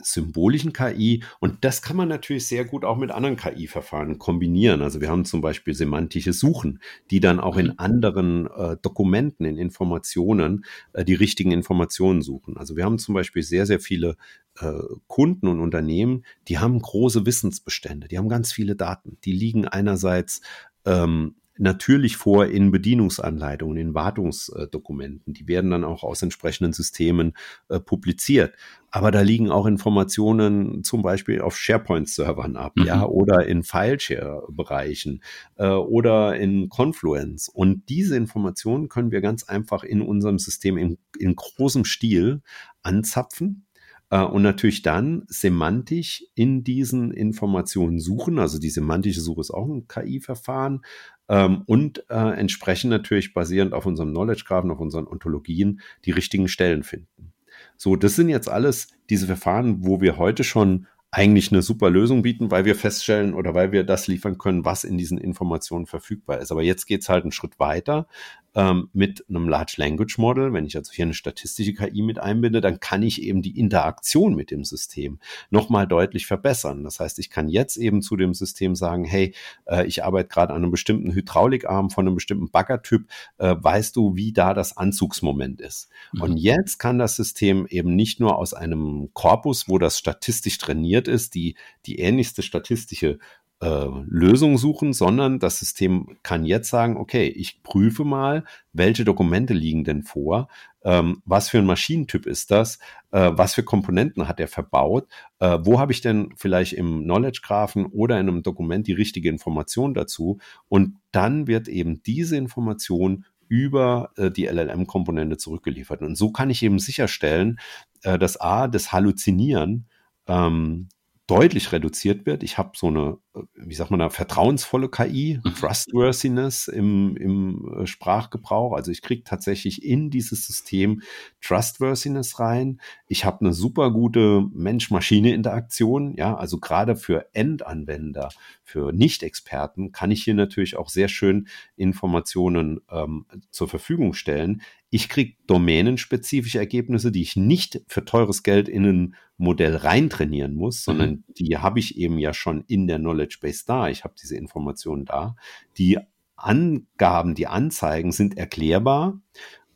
symbolischen 0.01 0.73
KI 0.73 1.23
und 1.39 1.63
das 1.63 1.81
kann 1.81 1.97
man 1.97 2.07
natürlich 2.07 2.47
sehr 2.47 2.65
gut 2.65 2.85
auch 2.85 2.97
mit 2.97 3.11
anderen 3.11 3.35
KI-Verfahren 3.35 4.19
kombinieren. 4.19 4.81
Also 4.81 5.01
wir 5.01 5.09
haben 5.09 5.25
zum 5.25 5.41
Beispiel 5.41 5.73
semantische 5.73 6.33
Suchen, 6.33 6.79
die 7.11 7.19
dann 7.19 7.39
auch 7.39 7.57
in 7.57 7.67
mhm. 7.67 7.73
anderen 7.77 8.47
äh, 8.47 8.77
Dokumenten, 8.81 9.45
in 9.45 9.57
Informationen 9.57 10.65
äh, 10.93 11.03
die 11.03 11.15
richtigen 11.15 11.51
Informationen 11.51 12.21
suchen. 12.21 12.57
Also 12.57 12.75
wir 12.75 12.85
haben 12.85 12.99
zum 12.99 13.15
Beispiel 13.15 13.43
sehr, 13.43 13.65
sehr 13.65 13.79
viele 13.79 14.15
äh, 14.59 14.73
Kunden 15.07 15.47
und 15.47 15.59
Unternehmen, 15.59 16.25
die 16.47 16.59
haben 16.59 16.79
große 16.79 17.25
Wissensbestände, 17.25 18.07
die 18.07 18.17
haben 18.17 18.29
ganz 18.29 18.51
viele 18.51 18.75
Daten. 18.75 19.17
Die 19.23 19.33
liegen 19.33 19.67
einerseits 19.67 20.41
ähm, 20.85 21.35
natürlich 21.59 22.17
vor 22.17 22.45
in 22.45 22.71
Bedienungsanleitungen, 22.71 23.77
in 23.77 23.93
Wartungsdokumenten. 23.93 25.33
Die 25.33 25.47
werden 25.47 25.71
dann 25.71 25.83
auch 25.83 26.03
aus 26.03 26.21
entsprechenden 26.21 26.73
Systemen 26.73 27.33
äh, 27.67 27.79
publiziert. 27.79 28.53
Aber 28.91 29.11
da 29.11 29.21
liegen 29.21 29.51
auch 29.51 29.65
Informationen 29.65 30.83
zum 30.83 31.01
Beispiel 31.01 31.41
auf 31.41 31.57
SharePoint-Servern 31.57 32.55
ab, 32.55 32.73
mhm. 32.75 32.85
ja, 32.85 33.05
oder 33.05 33.45
in 33.45 33.63
Fileshare-Bereichen 33.63 35.21
äh, 35.57 35.69
oder 35.69 36.35
in 36.35 36.69
Confluence. 36.69 37.49
Und 37.49 37.87
diese 37.89 38.15
Informationen 38.15 38.89
können 38.89 39.11
wir 39.11 39.21
ganz 39.21 39.43
einfach 39.43 39.83
in 39.83 40.01
unserem 40.01 40.39
System 40.39 40.77
in, 40.77 40.97
in 41.19 41.35
großem 41.35 41.85
Stil 41.85 42.41
anzapfen 42.81 43.67
äh, 44.09 44.23
und 44.23 44.41
natürlich 44.41 44.81
dann 44.81 45.23
semantisch 45.27 46.25
in 46.35 46.63
diesen 46.63 47.11
Informationen 47.11 47.99
suchen. 47.99 48.39
Also 48.39 48.59
die 48.59 48.69
semantische 48.69 49.21
Suche 49.21 49.41
ist 49.41 49.51
auch 49.51 49.67
ein 49.67 49.87
KI-Verfahren. 49.87 50.81
Ähm, 51.29 51.63
und 51.67 52.03
äh, 52.09 52.39
entsprechend 52.39 52.89
natürlich 52.89 53.33
basierend 53.33 53.73
auf 53.73 53.85
unserem 53.85 54.09
Knowledge 54.09 54.43
Graphen, 54.45 54.71
auf 54.71 54.79
unseren 54.79 55.07
Ontologien 55.07 55.81
die 56.05 56.11
richtigen 56.11 56.47
Stellen 56.47 56.83
finden. 56.83 57.33
So, 57.77 57.95
das 57.95 58.15
sind 58.15 58.29
jetzt 58.29 58.49
alles 58.49 58.87
diese 59.09 59.27
Verfahren, 59.27 59.85
wo 59.85 60.01
wir 60.01 60.17
heute 60.17 60.43
schon 60.43 60.87
eigentlich 61.11 61.51
eine 61.51 61.61
super 61.61 61.89
Lösung 61.89 62.21
bieten, 62.21 62.51
weil 62.51 62.65
wir 62.65 62.75
feststellen 62.75 63.33
oder 63.33 63.55
weil 63.55 63.71
wir 63.71 63.83
das 63.83 64.07
liefern 64.07 64.37
können, 64.37 64.65
was 64.65 64.83
in 64.83 64.97
diesen 64.97 65.17
Informationen 65.17 65.87
verfügbar 65.87 66.39
ist. 66.39 66.51
Aber 66.51 66.61
jetzt 66.61 66.85
geht 66.85 67.01
es 67.01 67.09
halt 67.09 67.23
einen 67.23 67.31
Schritt 67.31 67.59
weiter 67.59 68.07
ähm, 68.55 68.89
mit 68.93 69.25
einem 69.29 69.47
Large 69.47 69.75
Language 69.77 70.17
Model, 70.17 70.53
wenn 70.53 70.65
ich 70.65 70.75
also 70.75 70.91
hier 70.91 71.05
eine 71.05 71.13
statistische 71.13 71.73
KI 71.73 72.01
mit 72.01 72.19
einbinde, 72.19 72.61
dann 72.61 72.79
kann 72.79 73.03
ich 73.03 73.21
eben 73.21 73.41
die 73.41 73.57
Interaktion 73.57 74.35
mit 74.35 74.51
dem 74.51 74.63
System 74.63 75.19
nochmal 75.49 75.87
deutlich 75.87 76.25
verbessern. 76.25 76.83
Das 76.83 76.99
heißt, 76.99 77.19
ich 77.19 77.29
kann 77.29 77.47
jetzt 77.47 77.77
eben 77.77 78.01
zu 78.01 78.15
dem 78.15 78.33
System 78.33 78.75
sagen, 78.75 79.05
hey, 79.05 79.33
äh, 79.65 79.85
ich 79.85 80.03
arbeite 80.03 80.29
gerade 80.29 80.53
an 80.53 80.63
einem 80.63 80.71
bestimmten 80.71 81.13
Hydraulikarm 81.13 81.89
von 81.89 82.07
einem 82.07 82.15
bestimmten 82.15 82.49
Baggertyp, 82.49 83.07
äh, 83.37 83.55
weißt 83.57 83.95
du, 83.95 84.15
wie 84.15 84.33
da 84.33 84.53
das 84.53 84.75
Anzugsmoment 84.75 85.61
ist? 85.61 85.89
Mhm. 86.13 86.21
Und 86.21 86.37
jetzt 86.37 86.79
kann 86.79 86.97
das 86.97 87.15
System 87.15 87.67
eben 87.67 87.95
nicht 87.95 88.19
nur 88.19 88.37
aus 88.37 88.53
einem 88.53 89.09
Korpus, 89.13 89.69
wo 89.69 89.77
das 89.77 89.97
statistisch 89.99 90.57
trainiert 90.57 90.98
ist, 91.07 91.35
die, 91.35 91.55
die 91.85 91.99
ähnlichste 91.99 92.41
statistische 92.41 93.19
äh, 93.61 93.87
Lösung 94.07 94.57
suchen, 94.57 94.93
sondern 94.93 95.39
das 95.39 95.59
System 95.59 96.17
kann 96.23 96.45
jetzt 96.45 96.69
sagen, 96.69 96.97
okay, 96.97 97.27
ich 97.27 97.61
prüfe 97.61 98.05
mal, 98.05 98.45
welche 98.71 99.03
Dokumente 99.03 99.53
liegen 99.53 99.83
denn 99.83 100.03
vor, 100.03 100.47
ähm, 100.83 101.21
was 101.25 101.49
für 101.49 101.57
ein 101.57 101.65
Maschinentyp 101.65 102.25
ist 102.25 102.51
das, 102.51 102.79
äh, 103.11 103.31
was 103.33 103.55
für 103.55 103.63
Komponenten 103.63 104.29
hat 104.29 104.39
er 104.39 104.47
verbaut, 104.47 105.07
äh, 105.39 105.57
wo 105.61 105.77
habe 105.79 105.91
ich 105.91 105.99
denn 105.99 106.33
vielleicht 106.37 106.73
im 106.73 107.03
Knowledge 107.03 107.41
Graphen 107.43 107.85
oder 107.87 108.17
in 108.19 108.29
einem 108.29 108.43
Dokument 108.43 108.87
die 108.87 108.93
richtige 108.93 109.27
Information 109.27 109.93
dazu 109.93 110.39
und 110.69 110.95
dann 111.11 111.47
wird 111.47 111.67
eben 111.67 112.01
diese 112.03 112.37
Information 112.37 113.25
über 113.49 114.11
äh, 114.15 114.31
die 114.31 114.45
LLM-Komponente 114.45 115.35
zurückgeliefert. 115.35 116.01
Und 116.01 116.15
so 116.15 116.31
kann 116.31 116.49
ich 116.49 116.63
eben 116.63 116.79
sicherstellen, 116.79 117.59
äh, 118.03 118.17
dass 118.17 118.39
A, 118.39 118.67
das 118.69 118.93
Halluzinieren 118.93 119.88
ähm, 120.29 120.87
deutlich 121.27 121.71
reduziert 121.71 122.25
wird. 122.25 122.43
Ich 122.43 122.57
habe 122.57 122.71
so 122.75 122.87
eine, 122.87 123.17
wie 123.53 123.75
sagt 123.75 123.91
man 123.91 123.99
da, 123.99 124.09
vertrauensvolle 124.09 124.89
KI, 124.89 125.39
mhm. 125.43 125.53
Trustworthiness 125.53 126.67
im, 126.67 127.15
im 127.15 127.81
äh, 127.81 127.87
Sprachgebrauch. 127.87 128.73
Also 128.73 128.91
ich 128.91 129.01
kriege 129.01 129.23
tatsächlich 129.23 129.83
in 129.83 130.09
dieses 130.09 130.47
System 130.47 131.01
Trustworthiness 131.41 132.39
rein. 132.39 132.81
Ich 133.07 133.25
habe 133.25 133.41
eine 133.41 133.53
super 133.53 133.91
gute 133.91 134.47
Mensch-Maschine-Interaktion. 134.53 136.15
Ja, 136.15 136.35
also 136.35 136.59
gerade 136.59 136.95
für 136.95 137.27
Endanwender, 137.33 138.29
für 138.63 138.91
Nicht-Experten 138.91 139.91
kann 139.91 140.11
ich 140.11 140.23
hier 140.23 140.33
natürlich 140.33 140.75
auch 140.75 140.89
sehr 140.89 141.07
schön 141.07 141.47
Informationen 141.75 142.81
ähm, 142.91 143.25
zur 143.51 143.67
Verfügung 143.67 144.13
stellen. 144.13 144.61
Ich 144.91 145.07
kriege 145.07 145.35
domänenspezifische 145.45 146.57
Ergebnisse, 146.57 147.11
die 147.11 147.21
ich 147.21 147.35
nicht 147.35 147.81
für 147.87 148.05
teures 148.05 148.41
Geld 148.41 148.67
in 148.67 148.85
ein 148.85 149.15
Modell 149.37 149.75
reintrainieren 149.75 150.53
muss, 150.53 150.83
sondern 150.83 151.09
mhm. 151.09 151.23
die 151.37 151.57
habe 151.57 151.79
ich 151.79 151.97
eben 151.97 152.17
ja 152.17 152.33
schon 152.33 152.63
in 152.67 152.87
der 152.87 152.97
Knowledge 152.97 153.18
Base 153.41 153.63
da. 153.65 153.89
Ich 153.89 154.03
habe 154.03 154.15
diese 154.21 154.35
Informationen 154.35 155.05
da. 155.05 155.35
Die 155.77 155.97
Angaben, 156.35 157.35
die 157.35 157.47
Anzeigen 157.47 158.11
sind 158.11 158.37
erklärbar. 158.37 159.19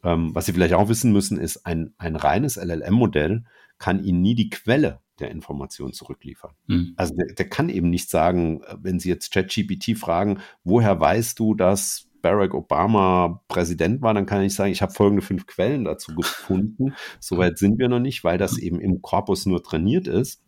Ähm, 0.04 0.34
was 0.34 0.46
Sie 0.46 0.54
vielleicht 0.54 0.74
auch 0.74 0.90
wissen 0.90 1.12
müssen, 1.12 1.38
ist, 1.38 1.66
ein, 1.66 1.94
ein 1.98 2.16
reines 2.16 2.58
LLM-Modell 2.58 3.44
kann 3.78 4.04
Ihnen 4.04 4.22
nie 4.22 4.36
die 4.36 4.50
Quelle 4.50 5.00
der 5.20 5.32
Information 5.32 5.94
zurückliefern. 5.94 6.52
Mhm. 6.68 6.94
Also 6.96 7.16
der, 7.16 7.34
der, 7.36 7.50
kann 7.50 7.70
eben 7.70 7.90
nicht 7.90 8.10
sagen, 8.10 8.62
wenn 8.82 9.00
Sie 9.00 9.10
jetzt 9.10 9.32
ChatGPT 9.34 9.98
fragen, 9.98 10.40
woher 10.64 11.00
weißt 11.00 11.38
du, 11.40 11.54
dass 11.54 12.10
Barack 12.22 12.54
Obama 12.54 13.44
Präsident 13.50 14.02
war, 14.02 14.14
dann 14.14 14.26
kann 14.26 14.42
ich 14.42 14.56
sagen, 14.56 14.72
ich 14.72 14.82
habe 14.82 14.94
folgende 14.94 15.22
fünf 15.22 15.46
Quellen 15.46 15.84
dazu 15.84 16.16
gefunden. 16.16 16.94
Soweit 17.20 17.58
sind 17.58 17.78
wir 17.78 17.90
noch 17.90 18.00
nicht, 18.00 18.24
weil 18.24 18.38
das 18.38 18.58
eben 18.58 18.80
im 18.80 19.02
Korpus 19.02 19.46
nur 19.46 19.62
trainiert 19.62 20.08
ist. 20.08 20.42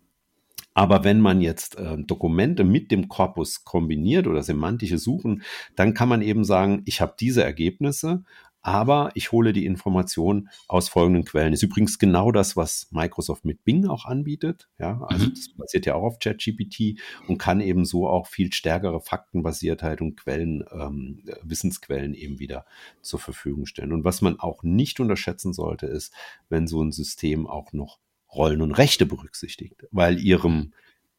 Aber 0.76 1.04
wenn 1.04 1.20
man 1.20 1.42
jetzt 1.42 1.78
äh, 1.78 1.98
Dokumente 1.98 2.64
mit 2.64 2.92
dem 2.92 3.08
Korpus 3.08 3.64
kombiniert 3.64 4.28
oder 4.28 4.44
semantische 4.44 5.00
Suchen, 5.00 5.42
dann 5.76 5.96
kann 5.96 6.10
man 6.10 6.22
eben 6.22 6.44
sagen, 6.44 6.84
ich 6.86 7.02
habe 7.02 7.16
diese 7.20 7.44
Ergebnisse 7.44 8.24
aber 8.66 9.12
ich 9.14 9.32
hole 9.32 9.54
die 9.54 9.68
Information 9.68 10.50
aus 10.68 10.90
folgenden 10.90 11.24
Quellen. 11.24 11.54
Ist 11.54 11.62
übrigens 11.62 12.00
genau 12.00 12.32
das, 12.32 12.58
was 12.58 12.88
Microsoft 12.90 13.46
mit 13.46 13.64
Bing 13.64 13.86
auch 13.86 14.06
anbietet. 14.06 14.70
Ja, 14.80 15.04
also 15.04 15.28
mhm. 15.28 15.36
das 15.36 15.50
basiert 15.56 15.86
ja 15.86 15.94
auch 15.94 16.02
auf 16.02 16.18
ChatGPT 16.18 17.00
und 17.28 17.38
kann 17.38 17.62
eben 17.62 17.86
so 17.86 18.10
auch 18.10 18.26
viel 18.26 18.52
stärkere 18.52 19.02
Faktenbasiertheit 19.02 20.02
und 20.02 20.18
Quellen, 20.18 20.66
ähm, 20.72 21.22
Wissensquellen 21.44 22.16
eben 22.16 22.40
wieder 22.40 22.66
zur 23.04 23.20
Verfügung 23.20 23.68
stellen. 23.68 23.94
Und 23.94 24.04
was 24.04 24.24
man 24.24 24.40
auch 24.40 24.64
nicht 24.64 25.00
unterschätzen 25.00 25.54
sollte, 25.54 25.86
ist, 25.86 26.12
wenn 26.50 26.66
so 26.66 26.82
ein 26.82 26.92
System 26.92 27.46
auch 27.46 27.72
noch 27.72 28.00
Rollen 28.36 28.62
und 28.62 28.71
Rechte 28.71 29.06
berücksichtigt, 29.06 29.86
weil 29.91 30.19
ihrem 30.19 30.74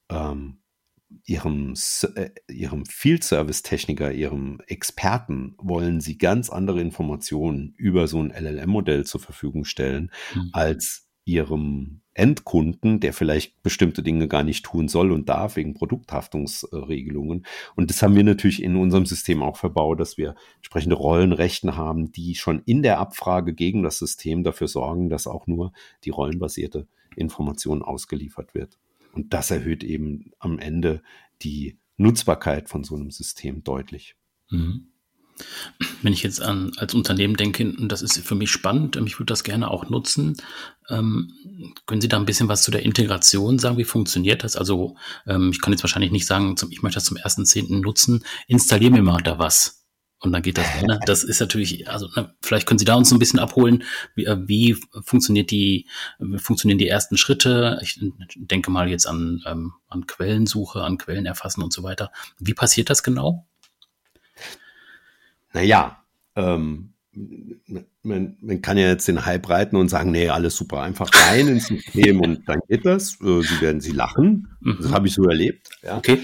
ähm, 0.08 0.58
ihrem, 1.24 1.74
äh, 2.14 2.30
ihrem 2.48 2.84
Field 2.86 3.24
Service 3.24 3.62
Techniker, 3.62 4.12
ihrem 4.12 4.60
Experten 4.66 5.54
wollen 5.58 6.00
sie 6.00 6.18
ganz 6.18 6.50
andere 6.50 6.80
Informationen 6.80 7.74
über 7.76 8.08
so 8.08 8.22
ein 8.22 8.30
LLM-Modell 8.30 9.04
zur 9.04 9.20
Verfügung 9.20 9.64
stellen, 9.64 10.10
mhm. 10.34 10.50
als 10.52 11.08
ihrem 11.24 12.02
Endkunden, 12.14 13.00
der 13.00 13.12
vielleicht 13.12 13.62
bestimmte 13.62 14.02
Dinge 14.02 14.28
gar 14.28 14.42
nicht 14.42 14.64
tun 14.64 14.88
soll 14.88 15.10
und 15.10 15.28
darf 15.28 15.56
wegen 15.56 15.74
Produkthaftungsregelungen. 15.74 17.44
Und 17.74 17.90
das 17.90 18.00
haben 18.00 18.14
wir 18.14 18.24
natürlich 18.24 18.62
in 18.62 18.76
unserem 18.76 19.04
System 19.04 19.42
auch 19.42 19.56
verbaut, 19.56 20.00
dass 20.00 20.16
wir 20.16 20.34
entsprechende 20.56 20.94
Rollenrechten 20.94 21.76
haben, 21.76 22.12
die 22.12 22.36
schon 22.36 22.62
in 22.64 22.82
der 22.82 23.00
Abfrage 23.00 23.54
gegen 23.54 23.82
das 23.82 23.98
System 23.98 24.44
dafür 24.44 24.68
sorgen, 24.68 25.10
dass 25.10 25.26
auch 25.26 25.46
nur 25.46 25.72
die 26.04 26.10
rollenbasierte 26.10 26.86
Information 27.16 27.82
ausgeliefert 27.82 28.54
wird. 28.54 28.78
Und 29.12 29.32
das 29.32 29.50
erhöht 29.50 29.82
eben 29.82 30.32
am 30.38 30.58
Ende 30.58 31.02
die 31.42 31.78
Nutzbarkeit 31.96 32.68
von 32.68 32.84
so 32.84 32.94
einem 32.94 33.10
System 33.10 33.64
deutlich. 33.64 34.14
Mhm. 34.50 34.88
Wenn 36.02 36.14
ich 36.14 36.22
jetzt 36.22 36.40
an, 36.40 36.72
als 36.78 36.94
Unternehmen 36.94 37.36
denke, 37.36 37.64
und 37.64 37.92
das 37.92 38.00
ist 38.00 38.18
für 38.18 38.34
mich 38.34 38.50
spannend, 38.50 38.96
ich 39.04 39.18
würde 39.18 39.26
das 39.32 39.44
gerne 39.44 39.70
auch 39.70 39.90
nutzen, 39.90 40.36
ähm, 40.88 41.30
können 41.84 42.00
Sie 42.00 42.08
da 42.08 42.16
ein 42.16 42.24
bisschen 42.24 42.48
was 42.48 42.62
zu 42.62 42.70
der 42.70 42.84
Integration 42.84 43.58
sagen? 43.58 43.76
Wie 43.76 43.84
funktioniert 43.84 44.44
das? 44.44 44.56
Also 44.56 44.96
ähm, 45.26 45.50
ich 45.50 45.60
kann 45.60 45.72
jetzt 45.72 45.82
wahrscheinlich 45.82 46.12
nicht 46.12 46.26
sagen, 46.26 46.56
zum, 46.56 46.70
ich 46.70 46.82
möchte 46.82 46.96
das 46.96 47.04
zum 47.04 47.18
1.10. 47.18 47.80
nutzen, 47.80 48.24
installiere 48.46 48.92
mir 48.92 49.02
mal 49.02 49.22
da 49.22 49.38
was. 49.38 49.85
Und 50.20 50.32
dann 50.32 50.42
geht 50.42 50.56
das. 50.56 50.66
Ne? 50.82 50.98
Das 51.06 51.22
ist 51.22 51.40
natürlich, 51.40 51.88
also 51.88 52.08
ne, 52.16 52.34
vielleicht 52.40 52.66
können 52.66 52.78
Sie 52.78 52.84
da 52.84 52.94
uns 52.94 53.12
ein 53.12 53.18
bisschen 53.18 53.38
abholen, 53.38 53.84
wie, 54.14 54.24
äh, 54.24 54.36
wie 54.46 54.76
funktioniert 55.02 55.50
die, 55.50 55.86
wie 56.18 56.38
funktionieren 56.38 56.78
die 56.78 56.88
ersten 56.88 57.18
Schritte. 57.18 57.78
Ich 57.82 58.00
denke 58.34 58.70
mal 58.70 58.88
jetzt 58.88 59.06
an, 59.06 59.42
ähm, 59.46 59.74
an 59.88 60.06
Quellensuche, 60.06 60.82
an 60.82 60.96
Quellen 60.96 61.26
erfassen 61.26 61.62
und 61.62 61.72
so 61.72 61.82
weiter. 61.82 62.12
Wie 62.38 62.54
passiert 62.54 62.88
das 62.88 63.02
genau? 63.02 63.46
Naja, 65.52 66.02
ähm, 66.34 66.94
man, 68.02 68.36
man, 68.40 68.62
kann 68.62 68.78
ja 68.78 68.88
jetzt 68.88 69.08
den 69.08 69.24
Hype 69.24 69.48
reiten 69.48 69.76
und 69.76 69.88
sagen, 69.88 70.10
nee, 70.10 70.28
alles 70.28 70.56
super, 70.56 70.82
einfach 70.82 71.10
rein 71.28 71.48
ins 71.48 71.66
System 71.66 72.20
und 72.20 72.46
dann 72.48 72.60
geht 72.68 72.86
das. 72.86 73.20
Äh, 73.20 73.42
sie 73.42 73.60
werden 73.60 73.80
sie 73.80 73.92
lachen. 73.92 74.48
Das 74.62 74.88
mhm. 74.88 74.92
habe 74.92 75.08
ich 75.08 75.14
so 75.14 75.24
erlebt. 75.24 75.70
Ja. 75.82 75.98
Okay 75.98 76.20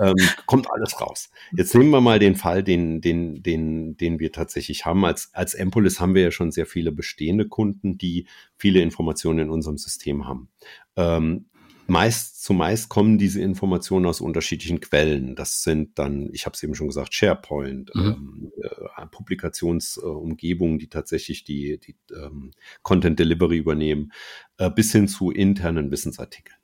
ähm, 0.00 0.14
kommt 0.46 0.70
alles 0.70 1.00
raus. 1.00 1.30
Jetzt 1.56 1.74
nehmen 1.74 1.90
wir 1.90 2.00
mal 2.00 2.18
den 2.18 2.36
Fall, 2.36 2.62
den, 2.62 3.00
den, 3.00 3.42
den, 3.42 3.96
den 3.96 4.18
wir 4.18 4.32
tatsächlich 4.32 4.86
haben. 4.86 5.04
Als, 5.04 5.30
als 5.32 5.54
Empolis 5.54 6.00
haben 6.00 6.14
wir 6.14 6.22
ja 6.22 6.30
schon 6.30 6.52
sehr 6.52 6.66
viele 6.66 6.92
bestehende 6.92 7.48
Kunden, 7.48 7.98
die 7.98 8.26
viele 8.56 8.80
Informationen 8.80 9.40
in 9.40 9.50
unserem 9.50 9.78
System 9.78 10.26
haben. 10.26 10.48
Ähm, 10.96 11.46
meist, 11.86 12.42
zumeist 12.42 12.88
kommen 12.88 13.18
diese 13.18 13.40
Informationen 13.40 14.06
aus 14.06 14.20
unterschiedlichen 14.20 14.80
Quellen. 14.80 15.34
Das 15.34 15.62
sind 15.62 15.98
dann, 15.98 16.30
ich 16.32 16.46
habe 16.46 16.54
es 16.54 16.62
eben 16.62 16.74
schon 16.74 16.88
gesagt, 16.88 17.14
SharePoint, 17.14 17.94
mhm. 17.94 18.02
ähm, 18.02 18.52
äh, 18.62 19.06
Publikationsumgebungen, 19.06 20.76
äh, 20.76 20.80
die 20.80 20.88
tatsächlich 20.88 21.44
die, 21.44 21.78
die 21.78 21.96
ähm, 22.14 22.52
Content 22.82 23.18
Delivery 23.18 23.58
übernehmen, 23.58 24.12
äh, 24.58 24.70
bis 24.70 24.92
hin 24.92 25.08
zu 25.08 25.30
internen 25.30 25.90
Wissensartikeln. 25.90 26.58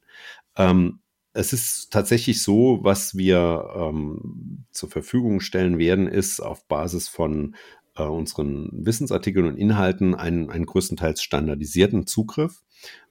Ähm, 0.56 1.00
es 1.32 1.52
ist 1.52 1.92
tatsächlich 1.92 2.42
so, 2.42 2.80
was 2.82 3.16
wir 3.16 3.68
ähm, 3.74 4.64
zur 4.72 4.90
Verfügung 4.90 5.40
stellen 5.40 5.78
werden, 5.78 6.08
ist 6.08 6.40
auf 6.40 6.66
Basis 6.66 7.08
von 7.08 7.54
äh, 7.96 8.02
unseren 8.02 8.68
Wissensartikeln 8.72 9.46
und 9.46 9.56
Inhalten 9.56 10.14
einen, 10.14 10.50
einen 10.50 10.66
größtenteils 10.66 11.22
standardisierten 11.22 12.06
Zugriff. 12.06 12.62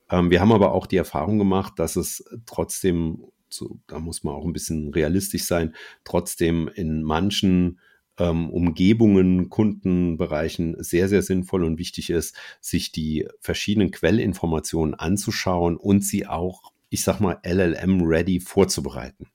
Ähm, 0.10 0.32
wir 0.32 0.42
haben 0.42 0.52
aber 0.52 0.74
auch 0.74 0.86
die 0.86 0.98
Erfahrung 0.98 1.38
gemacht, 1.38 1.74
dass 1.78 1.96
es 1.96 2.24
trotzdem, 2.46 3.24
so, 3.50 3.80
da 3.88 4.00
muss 4.00 4.24
man 4.24 4.34
auch 4.34 4.46
ein 4.46 4.54
bisschen 4.54 4.94
realistisch 4.94 5.46
sein, 5.46 5.74
trotzdem 6.04 6.68
in 6.68 7.04
manchen 7.04 7.80
ähm, 8.18 8.50
Umgebungen, 8.50 9.50
Kundenbereichen 9.50 10.76
sehr, 10.84 11.08
sehr 11.08 11.22
sinnvoll 11.22 11.64
und 11.64 11.78
wichtig 11.78 12.10
ist, 12.10 12.36
sich 12.60 12.92
die 12.92 13.28
verschiedenen 13.40 13.92
Quellinformationen 13.92 14.94
anzuschauen 14.94 15.78
und 15.78 16.04
sie 16.04 16.28
auch 16.28 16.74
ich 16.90 17.04
sag 17.04 17.20
mal, 17.20 17.40
LLM-ready 17.44 18.40
vorzubereiten. 18.40 19.28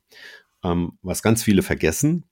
Ähm, 0.62 0.98
was 1.02 1.22
ganz 1.22 1.42
viele 1.42 1.62
vergessen, 1.62 2.24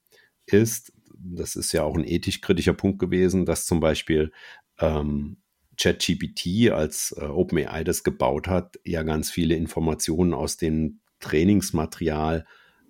ist, 0.47 0.93
das 1.15 1.57
ist 1.57 1.73
ja 1.73 1.85
auch 1.85 1.97
ein 1.97 2.07
ethisch 2.07 2.41
kritischer 2.41 2.75
Punkt 2.75 2.99
gewesen, 2.99 3.47
dass 3.47 3.67
zum 3.67 3.81
Beispiel 3.81 4.33
ähm, 4.79 5.39
ChatGPT, 5.79 6.71
als 6.71 7.15
äh, 7.19 7.25
OpenAI 7.25 7.85
das 7.85 8.05
gebaut 8.05 8.49
hat, 8.49 8.79
ja 8.85 9.03
ganz 9.03 9.31
viele 9.31 9.55
Informationen 9.55 10.35
aus 10.35 10.57
dem 10.57 11.01
Trainingsmaterial 11.21 12.47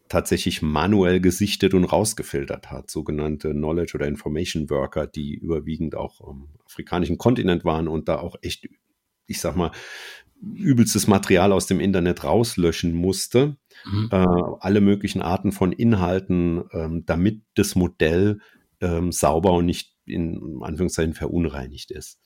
tatsächlich 0.09 0.61
manuell 0.61 1.21
gesichtet 1.21 1.75
und 1.75 1.85
rausgefiltert 1.85 2.71
hat. 2.71 2.90
Sogenannte 2.90 3.53
Knowledge 3.53 3.92
oder 3.95 4.07
Information 4.07 4.68
Worker, 4.68 5.07
die 5.07 5.35
überwiegend 5.35 5.95
auch 5.95 6.21
am 6.21 6.49
afrikanischen 6.66 7.18
Kontinent 7.18 7.64
waren 7.64 7.88
und 7.88 8.09
da 8.09 8.18
auch 8.18 8.37
echt, 8.42 8.68
ich 9.27 9.40
sag 9.40 9.57
mal, 9.57 9.71
übelstes 10.42 11.07
Material 11.07 11.52
aus 11.52 11.66
dem 11.66 11.81
Internet 11.81 12.24
rauslöschen 12.24 12.94
musste. 12.94 13.57
Mhm. 13.85 14.09
Äh, 14.11 14.26
alle 14.61 14.81
möglichen 14.81 15.22
Arten 15.22 15.52
von 15.52 15.72
Inhalten, 15.72 16.64
ähm, 16.72 17.05
damit 17.07 17.42
das 17.55 17.74
Modell 17.74 18.40
ähm, 18.81 19.12
sauber 19.12 19.52
und 19.52 19.66
nicht 19.66 19.92
in 20.05 20.59
Anführungszeichen 20.62 21.14
verunreinigt 21.14 21.90
ist. 21.90 22.20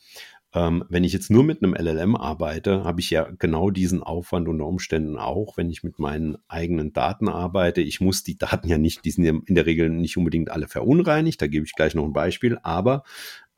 Ähm, 0.56 0.84
wenn 0.88 1.04
ich 1.04 1.12
jetzt 1.12 1.30
nur 1.30 1.44
mit 1.44 1.62
einem 1.62 1.74
LLM 1.74 2.16
arbeite, 2.16 2.82
habe 2.82 3.00
ich 3.00 3.10
ja 3.10 3.28
genau 3.38 3.68
diesen 3.70 4.02
Aufwand 4.02 4.48
unter 4.48 4.64
Umständen 4.64 5.18
auch, 5.18 5.58
wenn 5.58 5.68
ich 5.68 5.82
mit 5.82 5.98
meinen 5.98 6.38
eigenen 6.48 6.94
Daten 6.94 7.28
arbeite. 7.28 7.82
Ich 7.82 8.00
muss 8.00 8.22
die 8.22 8.38
Daten 8.38 8.66
ja 8.66 8.78
nicht, 8.78 9.04
die 9.04 9.10
sind 9.10 9.24
ja 9.24 9.34
in 9.44 9.54
der 9.54 9.66
Regel 9.66 9.90
nicht 9.90 10.16
unbedingt 10.16 10.50
alle 10.50 10.66
verunreinigt, 10.66 11.42
da 11.42 11.46
gebe 11.46 11.66
ich 11.66 11.74
gleich 11.74 11.94
noch 11.94 12.06
ein 12.06 12.14
Beispiel, 12.14 12.58
aber 12.62 13.02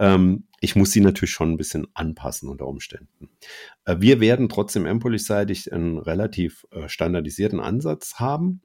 ähm, 0.00 0.48
ich 0.60 0.74
muss 0.74 0.90
sie 0.90 1.00
natürlich 1.00 1.30
schon 1.30 1.52
ein 1.52 1.56
bisschen 1.56 1.86
anpassen 1.94 2.48
unter 2.48 2.66
Umständen. 2.66 3.30
Äh, 3.84 3.98
wir 4.00 4.18
werden 4.18 4.48
trotzdem 4.48 4.84
Empolis-seitig 4.84 5.72
einen 5.72 5.98
relativ 5.98 6.66
äh, 6.72 6.88
standardisierten 6.88 7.60
Ansatz 7.60 8.14
haben. 8.16 8.60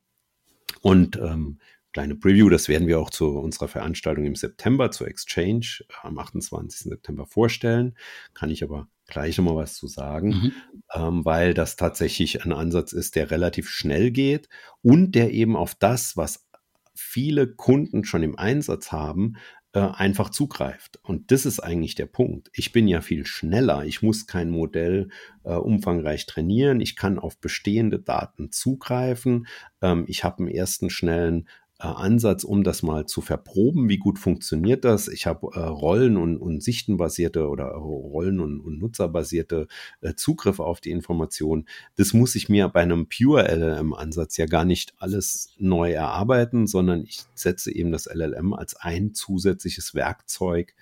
Und 0.82 1.18
ähm, 1.18 1.60
kleine 1.94 2.16
Preview, 2.16 2.50
das 2.50 2.68
werden 2.68 2.88
wir 2.88 3.00
auch 3.00 3.12
zu 3.12 3.30
unserer 3.38 3.68
Veranstaltung 3.68 4.26
im 4.26 4.36
September 4.36 4.92
zur 4.92 5.08
Exchange 5.08 5.84
am 6.02 6.18
28. 6.18 6.90
September 6.90 7.26
vorstellen. 7.26 7.96
Kann 8.34 8.50
ich 8.50 8.64
aber 8.64 8.88
gleich 9.08 9.38
nochmal 9.38 9.56
was 9.56 9.76
zu 9.76 9.88
sagen, 9.88 10.30
mhm. 10.30 10.52
ähm, 10.94 11.26
weil 11.26 11.54
das 11.54 11.76
tatsächlich 11.76 12.44
ein 12.44 12.52
Ansatz 12.52 12.94
ist, 12.94 13.16
der 13.16 13.32
relativ 13.32 13.70
schnell 13.70 14.12
geht 14.12 14.50
und 14.82 15.14
der 15.14 15.32
eben 15.32 15.56
auf 15.56 15.76
das, 15.76 16.18
was 16.18 16.48
viele 16.96 17.48
Kunden 17.48 18.04
schon 18.04 18.24
im 18.24 18.38
Einsatz 18.38 18.92
haben, 18.92 19.36
äh, 19.74 19.80
einfach 19.80 20.30
zugreift. 20.30 21.00
Und 21.02 21.32
das 21.32 21.46
ist 21.48 21.60
eigentlich 21.60 21.96
der 21.96 22.06
Punkt. 22.06 22.50
Ich 22.54 22.72
bin 22.72 22.88
ja 22.88 23.02
viel 23.02 23.26
schneller. 23.26 23.86
Ich 23.86 24.04
muss 24.04 24.28
kein 24.28 24.52
Modell 24.52 25.10
äh, 25.44 25.54
umfangreich 25.54 26.28
trainieren. 26.28 26.80
Ich 26.80 26.96
kann 26.96 27.18
auf 27.18 27.40
bestehende 27.40 28.00
Daten 28.00 28.52
zugreifen. 28.52 29.48
Ähm, 29.82 30.06
ich 30.08 30.24
habe 30.24 30.40
einen 30.44 30.48
ersten 30.50 30.92
schnellen 30.92 31.50
äh, 31.84 31.88
Ansatz, 31.88 32.44
um 32.44 32.64
das 32.64 32.82
mal 32.82 33.06
zu 33.06 33.22
verproben, 33.22 33.90
wie 33.90 33.98
gut 33.98 34.18
funktioniert 34.18 34.86
das. 34.86 35.10
Ich 35.10 35.28
habe 35.28 35.48
äh, 35.54 35.60
Rollen- 35.60 36.18
und, 36.18 36.38
und 36.38 36.64
Sichtenbasierte 36.64 37.50
oder 37.50 37.66
Rollen- 37.72 38.40
und, 38.40 38.62
und 38.62 38.80
Nutzerbasierte 38.80 39.68
äh, 40.02 40.14
Zugriff 40.16 40.60
auf 40.60 40.80
die 40.80 40.92
Information. 40.92 41.66
Das 41.96 42.14
muss 42.14 42.36
ich 42.36 42.48
mir 42.48 42.70
bei 42.70 42.82
einem 42.82 43.08
Pure 43.10 43.50
LLM-Ansatz 43.50 44.38
ja 44.38 44.46
gar 44.46 44.64
nicht 44.64 44.94
alles 44.98 45.54
neu 45.58 45.92
erarbeiten, 45.92 46.68
sondern 46.68 47.04
ich 47.04 47.24
setze 47.36 47.74
eben 47.74 47.92
das 47.92 48.06
LLM 48.06 48.54
als 48.54 48.76
ein 48.78 49.14
zusätzliches 49.14 49.94
Werkzeug 49.94 50.74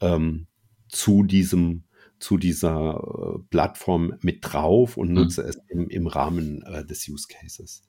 ähm, 0.00 0.46
zu 0.88 1.22
diesem 1.22 1.82
zu 2.18 2.38
dieser 2.38 2.94
äh, 2.94 3.38
Plattform 3.50 4.14
mit 4.22 4.38
drauf 4.40 4.96
und 4.96 5.08
mhm. 5.08 5.14
nutze 5.14 5.42
mhm. 5.42 5.48
es 5.48 5.58
im, 5.68 5.88
im 5.88 6.06
Rahmen 6.06 6.62
äh, 6.62 6.84
des 6.84 7.06
Use 7.08 7.26
Cases. 7.28 7.82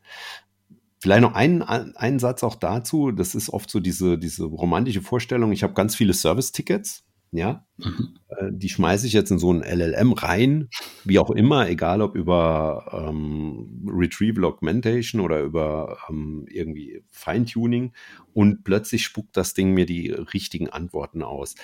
Vielleicht 1.07 1.21
noch 1.21 1.35
einen, 1.35 1.61
einen 1.61 2.19
Satz 2.19 2.43
auch 2.43 2.55
dazu. 2.55 3.13
Das 3.13 3.33
ist 3.33 3.49
oft 3.49 3.69
so 3.69 3.79
diese, 3.79 4.17
diese 4.17 4.43
romantische 4.43 5.01
Vorstellung. 5.01 5.53
Ich 5.53 5.63
habe 5.63 5.73
ganz 5.73 5.95
viele 5.95 6.13
Service-Tickets. 6.13 7.05
Ja, 7.31 7.65
mhm. 7.77 8.17
Äh, 8.27 8.49
die 8.51 8.67
schmeiße 8.67 9.07
ich 9.07 9.13
jetzt 9.13 9.31
in 9.31 9.39
so 9.39 9.53
ein 9.53 9.61
LLM 9.61 10.11
rein, 10.11 10.67
wie 11.05 11.17
auch 11.17 11.31
immer, 11.31 11.69
egal 11.69 12.01
ob 12.01 12.13
über 12.15 13.07
ähm, 13.09 13.85
Retrieval 13.87 14.43
Augmentation 14.43 15.21
oder 15.21 15.41
über 15.41 15.97
ähm, 16.09 16.45
irgendwie 16.49 17.01
Feintuning 17.09 17.93
und 18.33 18.65
plötzlich 18.65 19.05
spuckt 19.05 19.37
das 19.37 19.53
Ding 19.53 19.73
mir 19.73 19.85
die 19.85 20.09
richtigen 20.11 20.69
Antworten 20.69 21.23
aus. 21.23 21.55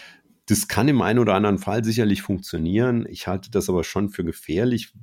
Das 0.45 0.69
kann 0.69 0.87
im 0.87 1.01
einen 1.01 1.19
oder 1.19 1.33
anderen 1.33 1.57
Fall 1.57 1.83
sicherlich 1.83 2.21
funktionieren. 2.21 3.05
Ich 3.09 3.27
halte 3.27 3.51
das 3.51 3.67
aber 3.67 3.83
schon 3.83 4.09
für 4.09 4.23
gefährlich, 4.23 4.93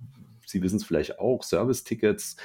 Sie 0.50 0.62
wissen 0.62 0.76
es 0.76 0.84
vielleicht 0.84 1.18
auch, 1.18 1.42
Service-Tickets. 1.42 2.36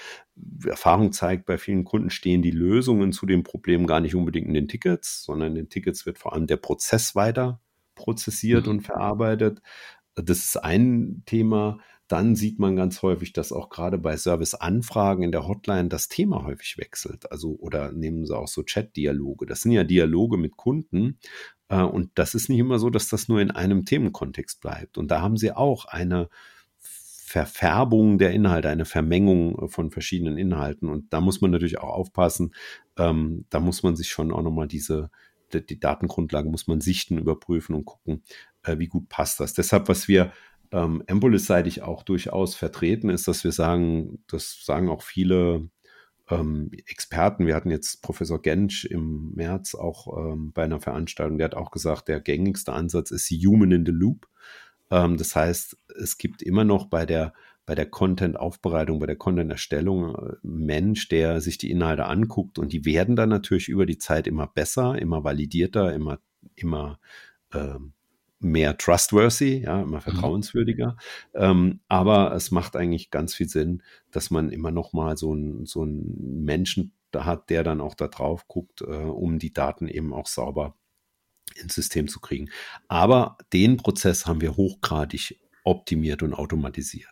Erfahrung 0.66 1.12
zeigt, 1.12 1.46
bei 1.46 1.58
vielen 1.58 1.84
Kunden 1.84 2.10
stehen 2.10 2.42
die 2.42 2.52
Lösungen 2.52 3.12
zu 3.12 3.26
dem 3.26 3.44
Problem 3.44 3.88
gar 3.88 4.00
nicht 4.00 4.16
unbedingt 4.16 4.48
in 4.48 4.54
den 4.54 4.68
Tickets, 4.68 5.24
sondern 5.24 5.50
in 5.50 5.56
den 5.56 5.70
Tickets 5.70 6.06
wird 6.06 6.18
vor 6.18 6.34
allem 6.34 6.48
der 6.48 6.58
Prozess 6.58 7.16
weiter 7.16 7.62
prozessiert 7.96 8.66
mhm. 8.66 8.72
und 8.74 8.82
verarbeitet. 8.82 9.62
Das 10.16 10.40
ist 10.40 10.58
ein 10.58 11.24
Thema. 11.26 11.80
Dann 12.08 12.36
sieht 12.36 12.60
man 12.60 12.76
ganz 12.76 13.02
häufig, 13.02 13.34
dass 13.34 13.52
auch 13.52 13.70
gerade 13.70 13.98
bei 13.98 14.16
Service-Anfragen 14.16 15.24
in 15.24 15.32
der 15.32 15.48
Hotline 15.48 15.90
das 15.90 16.08
Thema 16.08 16.46
häufig 16.46 16.78
wechselt. 16.78 17.32
Also, 17.32 17.56
oder 17.58 17.92
nehmen 17.92 18.26
Sie 18.26 18.38
auch 18.38 18.48
so 18.48 18.62
Chat-Dialoge. 18.62 19.48
Das 19.48 19.62
sind 19.62 19.72
ja 19.72 19.84
Dialoge 19.84 20.38
mit 20.38 20.56
Kunden. 20.56 21.18
Äh, 21.70 21.82
und 21.82 22.12
das 22.16 22.36
ist 22.36 22.48
nicht 22.48 22.60
immer 22.60 22.78
so, 22.78 22.92
dass 22.92 23.10
das 23.10 23.28
nur 23.28 23.42
in 23.42 23.50
einem 23.50 23.86
Themenkontext 23.86 24.62
bleibt. 24.62 25.00
Und 25.00 25.10
da 25.10 25.22
haben 25.22 25.38
Sie 25.38 25.52
auch 25.52 25.86
eine 25.86 26.30
Verfärbung 27.28 28.20
der 28.20 28.34
Inhalte, 28.34 28.70
eine 28.70 28.86
Vermengung 28.86 29.68
von 29.68 29.90
verschiedenen 29.90 30.38
Inhalten. 30.38 30.90
Und 30.90 31.12
da 31.12 31.22
muss 31.22 31.42
man 31.42 31.50
natürlich 31.50 31.80
auch 31.80 31.90
aufpassen. 31.90 32.54
Ähm, 32.98 33.46
da 33.50 33.60
muss 33.60 33.82
man 33.82 33.96
sich 33.96 34.10
schon 34.10 34.32
auch 34.32 34.44
nochmal 34.44 34.68
diese, 34.68 35.10
die, 35.52 35.66
die 35.66 35.80
Datengrundlage 35.80 36.48
muss 36.50 36.68
man 36.68 36.82
sichten, 36.82 37.18
überprüfen 37.18 37.74
und 37.74 37.86
gucken, 37.86 38.22
äh, 38.62 38.78
wie 38.78 38.86
gut 38.86 39.10
passt 39.10 39.40
das. 39.40 39.56
Deshalb, 39.56 39.90
was 39.90 40.08
wir 40.08 40.34
ähm, 40.72 41.02
Empolis-seitig 41.08 41.82
auch 41.82 42.04
durchaus 42.04 42.54
vertreten, 42.54 43.10
ist, 43.10 43.28
dass 43.28 43.44
wir 43.44 43.52
sagen, 43.52 44.20
das 44.28 44.64
sagen 44.64 44.88
auch 44.88 45.02
viele 45.02 45.68
ähm, 46.30 46.70
Experten. 46.86 47.48
Wir 47.48 47.56
hatten 47.56 47.72
jetzt 47.72 48.04
Professor 48.04 48.40
Gensch 48.40 48.86
im 48.86 49.32
März 49.34 49.74
auch 49.74 50.16
ähm, 50.16 50.52
bei 50.54 50.64
einer 50.64 50.80
Veranstaltung, 50.80 51.40
der 51.40 51.46
hat 51.46 51.56
auch 51.56 51.72
gesagt, 51.72 52.08
der 52.08 52.22
gängigste 52.22 52.72
Ansatz 52.72 53.10
ist 53.10 53.32
Human 53.32 53.72
in 53.72 53.84
the 53.84 53.92
Loop. 53.92 54.28
Ähm, 54.92 55.18
das 55.18 55.36
heißt, 55.36 55.78
es 56.02 56.18
gibt 56.18 56.42
immer 56.42 56.64
noch 56.64 56.86
bei 56.88 57.06
der 57.06 57.34
bei 57.66 57.74
der 57.74 57.88
Content-Aufbereitung, 57.88 59.00
bei 59.00 59.08
der 59.08 59.16
Content-Erstellung 59.16 60.16
äh, 60.16 60.36
Mensch, 60.44 61.08
der 61.08 61.42
sich 61.42 61.58
die 61.58 61.72
Inhalte 61.72 62.06
anguckt 62.06 62.60
und 62.60 62.72
die 62.72 62.86
werden 62.86 63.16
dann 63.16 63.30
natürlich 63.30 63.70
über 63.70 63.86
die 63.86 63.98
Zeit 63.98 64.28
immer 64.28 64.48
besser, 64.48 65.00
immer 65.00 65.24
validierter, 65.24 65.94
immer, 65.94 66.20
immer 66.56 67.00
ähm, 67.54 67.94
mehr 68.40 68.78
trustworthy, 68.78 69.64
ja, 69.64 69.82
immer 69.82 69.98
mhm. 69.98 70.02
vertrauenswürdiger. 70.02 70.98
Mhm. 71.34 71.42
Ähm, 71.42 71.80
aber 71.88 72.34
es 72.34 72.52
macht 72.52 72.76
eigentlich 72.76 73.10
ganz 73.10 73.34
viel 73.34 73.50
Sinn, 73.50 73.82
dass 74.12 74.30
man 74.30 74.52
immer 74.52 74.72
noch 74.72 74.94
mal 74.94 75.18
so 75.18 75.32
einen 75.32 75.66
so 75.66 75.82
einen 75.82 76.44
Menschen 76.44 76.94
da 77.12 77.26
hat, 77.26 77.50
der 77.50 77.64
dann 77.64 77.82
auch 77.82 77.96
da 77.96 78.08
drauf 78.08 78.48
guckt, 78.48 78.82
äh, 78.82 78.86
um 78.86 79.40
die 79.40 79.54
Daten 79.54 79.88
eben 79.88 80.14
auch 80.14 80.28
sauber 80.28 80.76
ins 81.56 81.76
System 81.76 82.08
zu 82.08 82.20
kriegen. 82.20 82.50
Aber 82.88 83.38
den 83.54 83.78
Prozess 83.78 84.26
haben 84.26 84.42
wir 84.42 84.56
hochgradig 84.56 85.40
optimiert 85.64 86.24
und 86.24 86.34
automatisiert. 86.34 87.10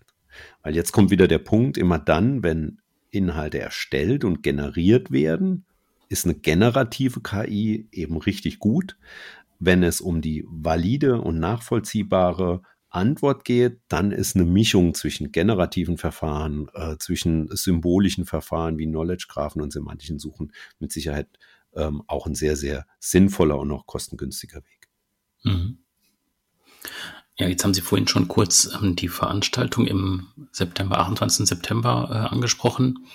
Weil 0.62 0.76
jetzt 0.76 0.92
kommt 0.92 1.12
wieder 1.12 1.28
der 1.28 1.40
Punkt, 1.40 1.78
immer 1.78 2.00
dann, 2.00 2.44
wenn 2.44 2.80
Inhalte 3.12 3.60
erstellt 3.60 4.24
und 4.24 4.42
generiert 4.42 5.12
werden, 5.12 5.66
ist 6.10 6.26
eine 6.26 6.36
generative 6.36 7.22
KI 7.22 7.88
eben 7.92 8.18
richtig 8.18 8.60
gut. 8.60 8.98
Wenn 9.60 9.84
es 9.84 10.02
um 10.02 10.22
die 10.22 10.46
valide 10.48 11.22
und 11.22 11.40
nachvollziehbare 11.40 12.62
Antwort 12.90 13.46
geht, 13.46 13.80
dann 13.88 14.12
ist 14.12 14.36
eine 14.36 14.46
Mischung 14.46 14.94
zwischen 14.94 15.32
generativen 15.32 15.98
Verfahren, 15.98 16.70
äh, 16.74 16.98
zwischen 17.00 17.48
symbolischen 17.56 18.26
Verfahren 18.26 18.78
wie 18.78 18.86
Knowledge 18.86 19.26
Graphen 19.30 19.62
und 19.62 19.74
semantischen 19.74 20.20
Suchen 20.20 20.52
mit 20.80 20.92
Sicherheit 20.92 21.28
ähm, 21.76 22.04
auch 22.08 22.26
ein 22.26 22.36
sehr, 22.36 22.56
sehr 22.56 22.86
sinnvoller 23.00 23.58
und 23.58 23.72
auch 23.72 23.86
kostengünstiger 23.86 24.58
Weg. 24.58 24.90
Mhm. 25.44 25.80
Ja, 27.38 27.48
jetzt 27.48 27.64
haben 27.64 27.74
Sie 27.74 27.82
vorhin 27.82 28.08
schon 28.08 28.28
kurz 28.28 28.70
ähm, 28.80 28.96
die 28.96 29.08
Veranstaltung 29.08 29.88
im 29.88 30.28
September, 30.52 31.00
28. 31.00 31.48
September 31.48 32.10
äh, 32.12 32.34
angesprochen. 32.34 33.08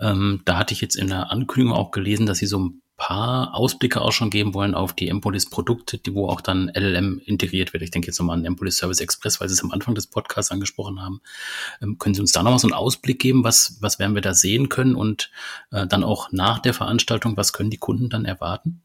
Ähm, 0.00 0.42
da 0.44 0.56
hatte 0.56 0.72
ich 0.72 0.80
jetzt 0.80 0.96
in 0.96 1.08
der 1.08 1.30
Ankündigung 1.30 1.76
auch 1.76 1.90
gelesen, 1.90 2.26
dass 2.26 2.38
Sie 2.38 2.46
so 2.46 2.58
ein 2.58 2.82
paar 3.00 3.54
Ausblicke 3.54 4.02
auch 4.02 4.12
schon 4.12 4.28
geben 4.28 4.52
wollen 4.52 4.74
auf 4.74 4.92
die 4.92 5.08
Empolis-Produkte, 5.08 5.96
die 5.96 6.14
wo 6.14 6.28
auch 6.28 6.42
dann 6.42 6.68
LLM 6.68 7.20
integriert 7.24 7.72
wird. 7.72 7.82
Ich 7.82 7.90
denke 7.90 8.08
jetzt 8.08 8.18
nochmal 8.18 8.36
an 8.38 8.44
Empolis 8.44 8.76
Service 8.76 9.00
Express, 9.00 9.40
weil 9.40 9.48
Sie 9.48 9.54
es 9.54 9.64
am 9.64 9.72
Anfang 9.72 9.94
des 9.94 10.06
Podcasts 10.06 10.52
angesprochen 10.52 11.00
haben. 11.00 11.22
Ähm, 11.80 11.98
können 11.98 12.14
Sie 12.14 12.20
uns 12.20 12.32
da 12.32 12.42
nochmal 12.42 12.58
so 12.58 12.68
einen 12.68 12.74
Ausblick 12.74 13.18
geben? 13.18 13.42
Was, 13.42 13.78
was 13.80 13.98
werden 13.98 14.14
wir 14.14 14.20
da 14.20 14.34
sehen 14.34 14.68
können? 14.68 14.94
Und 14.94 15.30
äh, 15.72 15.86
dann 15.86 16.04
auch 16.04 16.30
nach 16.30 16.58
der 16.58 16.74
Veranstaltung, 16.74 17.38
was 17.38 17.54
können 17.54 17.70
die 17.70 17.78
Kunden 17.78 18.10
dann 18.10 18.26
erwarten? 18.26 18.82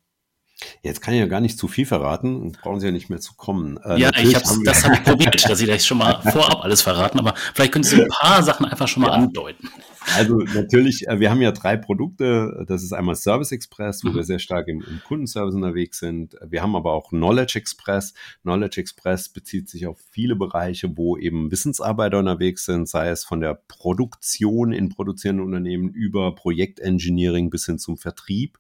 Jetzt 0.82 1.02
kann 1.02 1.14
ich 1.14 1.20
ja 1.20 1.26
gar 1.26 1.42
nicht 1.42 1.60
zu 1.60 1.68
viel 1.68 1.86
verraten, 1.86 2.54
brauchen 2.54 2.80
Sie 2.80 2.86
ja 2.86 2.94
nicht 2.94 3.10
mehr 3.10 3.20
zu 3.20 3.34
kommen. 3.34 3.78
Äh, 3.84 4.00
ja, 4.00 4.12
ich 4.18 4.34
hab's, 4.34 4.58
das 4.64 4.86
habe 4.86 4.96
ich 4.96 5.04
probiert, 5.04 5.50
dass 5.50 5.60
Sie 5.60 5.66
das 5.66 5.86
schon 5.86 5.98
mal 5.98 6.22
vorab 6.22 6.64
alles 6.64 6.82
verraten, 6.82 7.20
aber 7.20 7.34
vielleicht 7.54 7.74
können 7.74 7.84
Sie 7.84 8.02
ein 8.02 8.08
paar 8.08 8.42
Sachen 8.44 8.66
einfach 8.66 8.88
schon 8.88 9.02
mal 9.02 9.10
ja. 9.10 9.16
andeuten. 9.16 9.70
Also 10.16 10.38
natürlich, 10.38 11.08
äh, 11.08 11.20
wir 11.20 11.32
haben 11.32 11.42
ja 11.42 11.52
drei 11.52 11.78
Produkte. 11.78 12.66
Das 12.68 12.84
ist 12.84 12.94
einmal 12.94 13.16
Service 13.16 13.52
Express, 13.52 14.04
wo 14.04 14.10
mhm. 14.10 14.16
wir 14.16 14.24
sehr 14.24 14.40
stark 14.40 14.68
im, 14.68 14.82
im, 14.82 15.02
Kundenservice 15.04 15.56
unterwegs 15.56 16.00
sind. 16.00 16.36
Wir 16.46 16.62
haben 16.62 16.76
aber 16.76 16.94
auch 16.94 17.10
Knowledge 17.10 17.58
Express. 17.58 18.14
Knowledge 18.44 18.80
Express 18.82 19.30
bezieht 19.30 19.70
sich 19.70 19.88
auf 19.88 20.00
viele 20.12 20.36
Bereiche, 20.36 20.96
wo 20.98 21.18
eben 21.18 21.52
Wissensarbeiter 21.52 22.20
unterwegs 22.20 22.66
sind, 22.66 22.88
sei 22.88 23.10
es 23.10 23.26
von 23.26 23.40
der 23.40 23.56
Produktion 23.68 24.72
in 24.72 24.90
produzierenden 24.90 25.46
Unternehmen 25.46 25.90
über 25.90 26.36
Projektengineering 26.36 27.50
bis 27.50 27.66
hin 27.66 27.80
zum 27.80 27.98
Vertrieb 27.98 28.58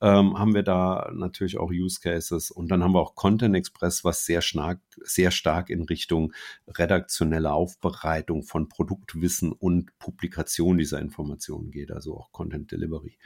ähm, 0.00 0.38
haben 0.38 0.54
wir 0.54 0.62
da 0.62 1.10
natürlich 1.14 1.58
auch 1.58 1.70
Use 1.70 2.00
Cases. 2.00 2.50
Und 2.50 2.70
dann 2.70 2.82
haben 2.82 2.92
wir 2.92 3.00
auch 3.00 3.14
Content 3.14 3.54
Express, 3.54 4.04
was 4.04 4.24
sehr 4.24 4.40
stark, 4.40 4.80
sehr 5.02 5.30
stark 5.30 5.70
in 5.70 5.82
Richtung 5.82 6.32
redaktionelle 6.68 7.52
Aufbereitung 7.52 8.42
von 8.42 8.68
Produktwissen 8.68 9.52
und 9.52 9.98
Publikation 9.98 10.78
dieser 10.78 11.00
Informationen 11.00 11.70
geht, 11.70 11.90
also 11.90 12.16
auch 12.16 12.32
Content 12.32 12.72
Delivery. 12.72 13.18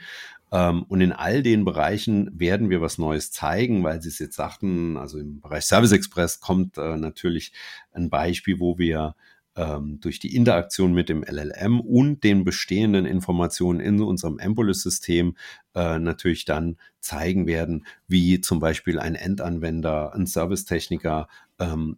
Ähm, 0.51 0.83
und 0.83 1.01
in 1.01 1.13
all 1.13 1.43
den 1.43 1.65
Bereichen 1.65 2.37
werden 2.39 2.69
wir 2.69 2.81
was 2.81 2.97
Neues 2.97 3.31
zeigen, 3.31 3.83
weil 3.83 4.01
Sie 4.01 4.09
es 4.09 4.19
jetzt 4.19 4.35
sagten, 4.35 4.97
also 4.97 5.17
im 5.17 5.39
Bereich 5.39 5.65
Service 5.65 5.91
Express 5.91 6.39
kommt 6.39 6.77
äh, 6.77 6.97
natürlich 6.97 7.53
ein 7.91 8.09
Beispiel, 8.09 8.59
wo 8.59 8.77
wir 8.77 9.15
ähm, 9.55 9.99
durch 10.01 10.19
die 10.19 10.35
Interaktion 10.35 10.93
mit 10.93 11.09
dem 11.09 11.23
LLM 11.23 11.79
und 11.79 12.23
den 12.23 12.43
bestehenden 12.43 13.05
Informationen 13.05 13.79
in 13.79 14.01
unserem 14.01 14.39
Embolus-System 14.39 15.35
äh, 15.73 15.99
natürlich 15.99 16.45
dann 16.45 16.77
zeigen 16.99 17.47
werden, 17.47 17.85
wie 18.07 18.41
zum 18.41 18.59
Beispiel 18.59 18.99
ein 18.99 19.15
Endanwender, 19.15 20.13
ein 20.13 20.25
Servicetechniker 20.25 21.27
ähm, 21.59 21.97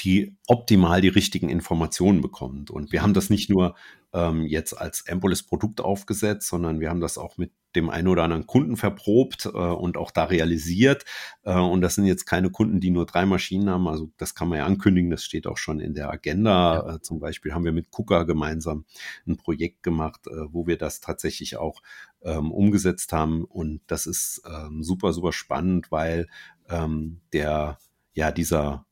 die 0.00 0.36
optimal 0.46 1.00
die 1.00 1.08
richtigen 1.08 1.48
Informationen 1.48 2.20
bekommt. 2.20 2.70
Und 2.70 2.92
wir 2.92 3.02
haben 3.02 3.14
das 3.14 3.30
nicht 3.30 3.48
nur 3.48 3.74
ähm, 4.12 4.46
jetzt 4.46 4.72
als 4.72 5.02
Empolis 5.02 5.42
Produkt 5.42 5.80
aufgesetzt, 5.80 6.48
sondern 6.48 6.80
wir 6.80 6.90
haben 6.90 7.00
das 7.00 7.18
auch 7.18 7.38
mit 7.38 7.52
dem 7.74 7.90
einen 7.90 8.08
oder 8.08 8.24
anderen 8.24 8.46
Kunden 8.46 8.76
verprobt 8.76 9.46
äh, 9.46 9.48
und 9.48 9.96
auch 9.96 10.10
da 10.10 10.24
realisiert. 10.24 11.04
Äh, 11.42 11.58
und 11.58 11.82
das 11.82 11.94
sind 11.94 12.06
jetzt 12.06 12.24
keine 12.24 12.50
Kunden, 12.50 12.80
die 12.80 12.90
nur 12.90 13.04
drei 13.04 13.26
Maschinen 13.26 13.68
haben. 13.68 13.88
Also 13.88 14.10
das 14.16 14.34
kann 14.34 14.48
man 14.48 14.58
ja 14.58 14.66
ankündigen, 14.66 15.10
das 15.10 15.24
steht 15.24 15.46
auch 15.46 15.58
schon 15.58 15.80
in 15.80 15.94
der 15.94 16.10
Agenda. 16.10 16.74
Ja. 16.74 16.94
Äh, 16.94 17.00
zum 17.02 17.20
Beispiel 17.20 17.52
haben 17.52 17.64
wir 17.64 17.72
mit 17.72 17.90
KUKA 17.90 18.22
gemeinsam 18.24 18.86
ein 19.26 19.36
Projekt 19.36 19.82
gemacht, 19.82 20.26
äh, 20.26 20.52
wo 20.52 20.66
wir 20.66 20.78
das 20.78 21.00
tatsächlich 21.00 21.56
auch 21.58 21.82
ähm, 22.22 22.50
umgesetzt 22.50 23.12
haben. 23.12 23.44
Und 23.44 23.80
das 23.86 24.06
ist 24.06 24.42
ähm, 24.46 24.82
super, 24.82 25.12
super 25.12 25.32
spannend, 25.32 25.90
weil 25.90 26.28
ähm, 26.70 27.20
der, 27.32 27.78
ja, 28.14 28.32
dieser 28.32 28.85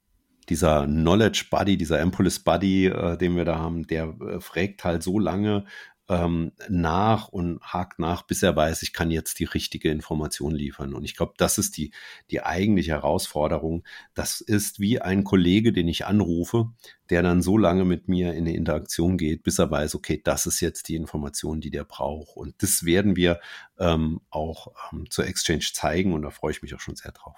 dieser 0.47 0.87
Knowledge 0.87 1.47
Buddy, 1.51 1.77
dieser 1.77 2.01
Empolis 2.01 2.41
Buddy, 2.41 2.87
äh, 2.87 3.17
den 3.17 3.37
wir 3.37 3.45
da 3.45 3.59
haben, 3.59 3.87
der 3.87 4.15
äh, 4.21 4.41
fragt 4.41 4.85
halt 4.85 5.03
so 5.03 5.19
lange 5.19 5.65
ähm, 6.09 6.53
nach 6.69 7.29
und 7.29 7.61
hakt 7.63 7.99
nach, 7.99 8.23
bis 8.23 8.43
er 8.43 8.55
weiß, 8.55 8.83
ich 8.83 8.93
kann 8.93 9.11
jetzt 9.11 9.39
die 9.39 9.45
richtige 9.45 9.91
Information 9.91 10.55
liefern. 10.55 10.95
Und 10.95 11.05
ich 11.05 11.17
glaube, 11.17 11.35
das 11.39 11.57
ist 11.57 11.77
die, 11.77 11.93
die 12.31 12.43
eigentliche 12.43 12.93
Herausforderung. 12.93 13.85
Das 14.13 14.41
ist 14.41 14.81
wie 14.81 15.01
ein 15.01 15.25
Kollege, 15.25 15.73
den 15.73 15.89
ich 15.89 16.05
anrufe, 16.05 16.73
der 17.11 17.23
dann 17.23 17.43
so 17.43 17.57
lange 17.57 17.85
mit 17.85 18.09
mir 18.09 18.35
in 18.35 18.47
eine 18.47 18.55
Interaktion 18.55 19.17
geht, 19.17 19.43
bis 19.43 19.59
er 19.59 19.71
weiß, 19.71 19.95
okay, 19.95 20.21
das 20.23 20.47
ist 20.47 20.61
jetzt 20.61 20.89
die 20.89 20.97
Information, 20.97 21.61
die 21.61 21.71
der 21.71 21.85
braucht. 21.85 22.37
Und 22.37 22.63
das 22.63 22.85
werden 22.85 23.17
wir 23.17 23.41
ähm, 23.79 24.21
auch 24.31 24.75
ähm, 24.93 25.09
zur 25.11 25.27
Exchange 25.27 25.71
zeigen 25.73 26.13
und 26.13 26.23
da 26.23 26.31
freue 26.31 26.53
ich 26.53 26.63
mich 26.63 26.75
auch 26.75 26.81
schon 26.81 26.97
sehr 26.97 27.13
drauf. 27.13 27.37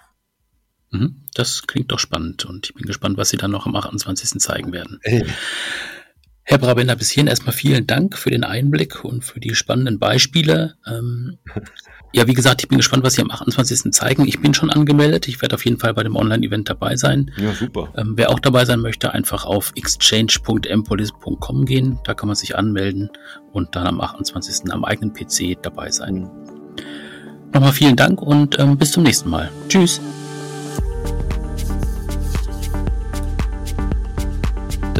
Mhm. 0.91 1.23
Das 1.33 1.63
klingt 1.67 1.91
doch 1.91 1.99
spannend 1.99 2.45
und 2.45 2.67
ich 2.67 2.73
bin 2.73 2.85
gespannt, 2.85 3.17
was 3.17 3.29
Sie 3.29 3.37
dann 3.37 3.51
noch 3.51 3.65
am 3.65 3.75
28. 3.75 4.39
zeigen 4.39 4.71
werden. 4.71 4.99
Hey. 5.03 5.25
Herr 6.49 6.59
Brabender, 6.59 6.95
bis 6.95 7.09
hierhin 7.09 7.27
erstmal 7.27 7.53
vielen 7.53 7.87
Dank 7.87 8.17
für 8.17 8.29
den 8.29 8.45
Einblick 8.45 9.03
und 9.03 9.25
für 9.25 9.41
die 9.41 9.53
spannenden 9.53 9.99
Beispiele. 9.99 10.75
Ähm, 10.87 11.39
ja, 12.13 12.25
wie 12.25 12.33
gesagt, 12.33 12.61
ich 12.63 12.69
bin 12.69 12.77
gespannt, 12.77 13.03
was 13.03 13.15
Sie 13.15 13.21
am 13.21 13.31
28. 13.31 13.91
zeigen. 13.91 14.25
Ich 14.25 14.39
bin 14.39 14.53
schon 14.53 14.69
angemeldet. 14.69 15.27
Ich 15.27 15.41
werde 15.41 15.55
auf 15.55 15.65
jeden 15.65 15.77
Fall 15.77 15.93
bei 15.93 16.03
dem 16.03 16.15
Online-Event 16.15 16.69
dabei 16.69 16.95
sein. 16.95 17.31
Ja, 17.35 17.53
super. 17.53 17.93
Ähm, 17.97 18.13
wer 18.15 18.29
auch 18.29 18.39
dabei 18.39 18.63
sein 18.63 18.79
möchte, 18.79 19.13
einfach 19.13 19.43
auf 19.43 19.73
exchange.empolis.com 19.75 21.65
gehen. 21.65 21.99
Da 22.05 22.13
kann 22.13 22.27
man 22.27 22.37
sich 22.37 22.55
anmelden 22.55 23.09
und 23.51 23.75
dann 23.75 23.85
am 23.85 23.99
28. 23.99 24.71
am 24.71 24.85
eigenen 24.85 25.11
PC 25.13 25.61
dabei 25.61 25.91
sein. 25.91 26.21
Mhm. 26.21 26.29
Nochmal 27.53 27.73
vielen 27.73 27.95
Dank 27.95 28.21
und 28.21 28.57
ähm, 28.59 28.77
bis 28.77 28.91
zum 28.91 29.03
nächsten 29.03 29.29
Mal. 29.29 29.51
Tschüss. 29.67 29.99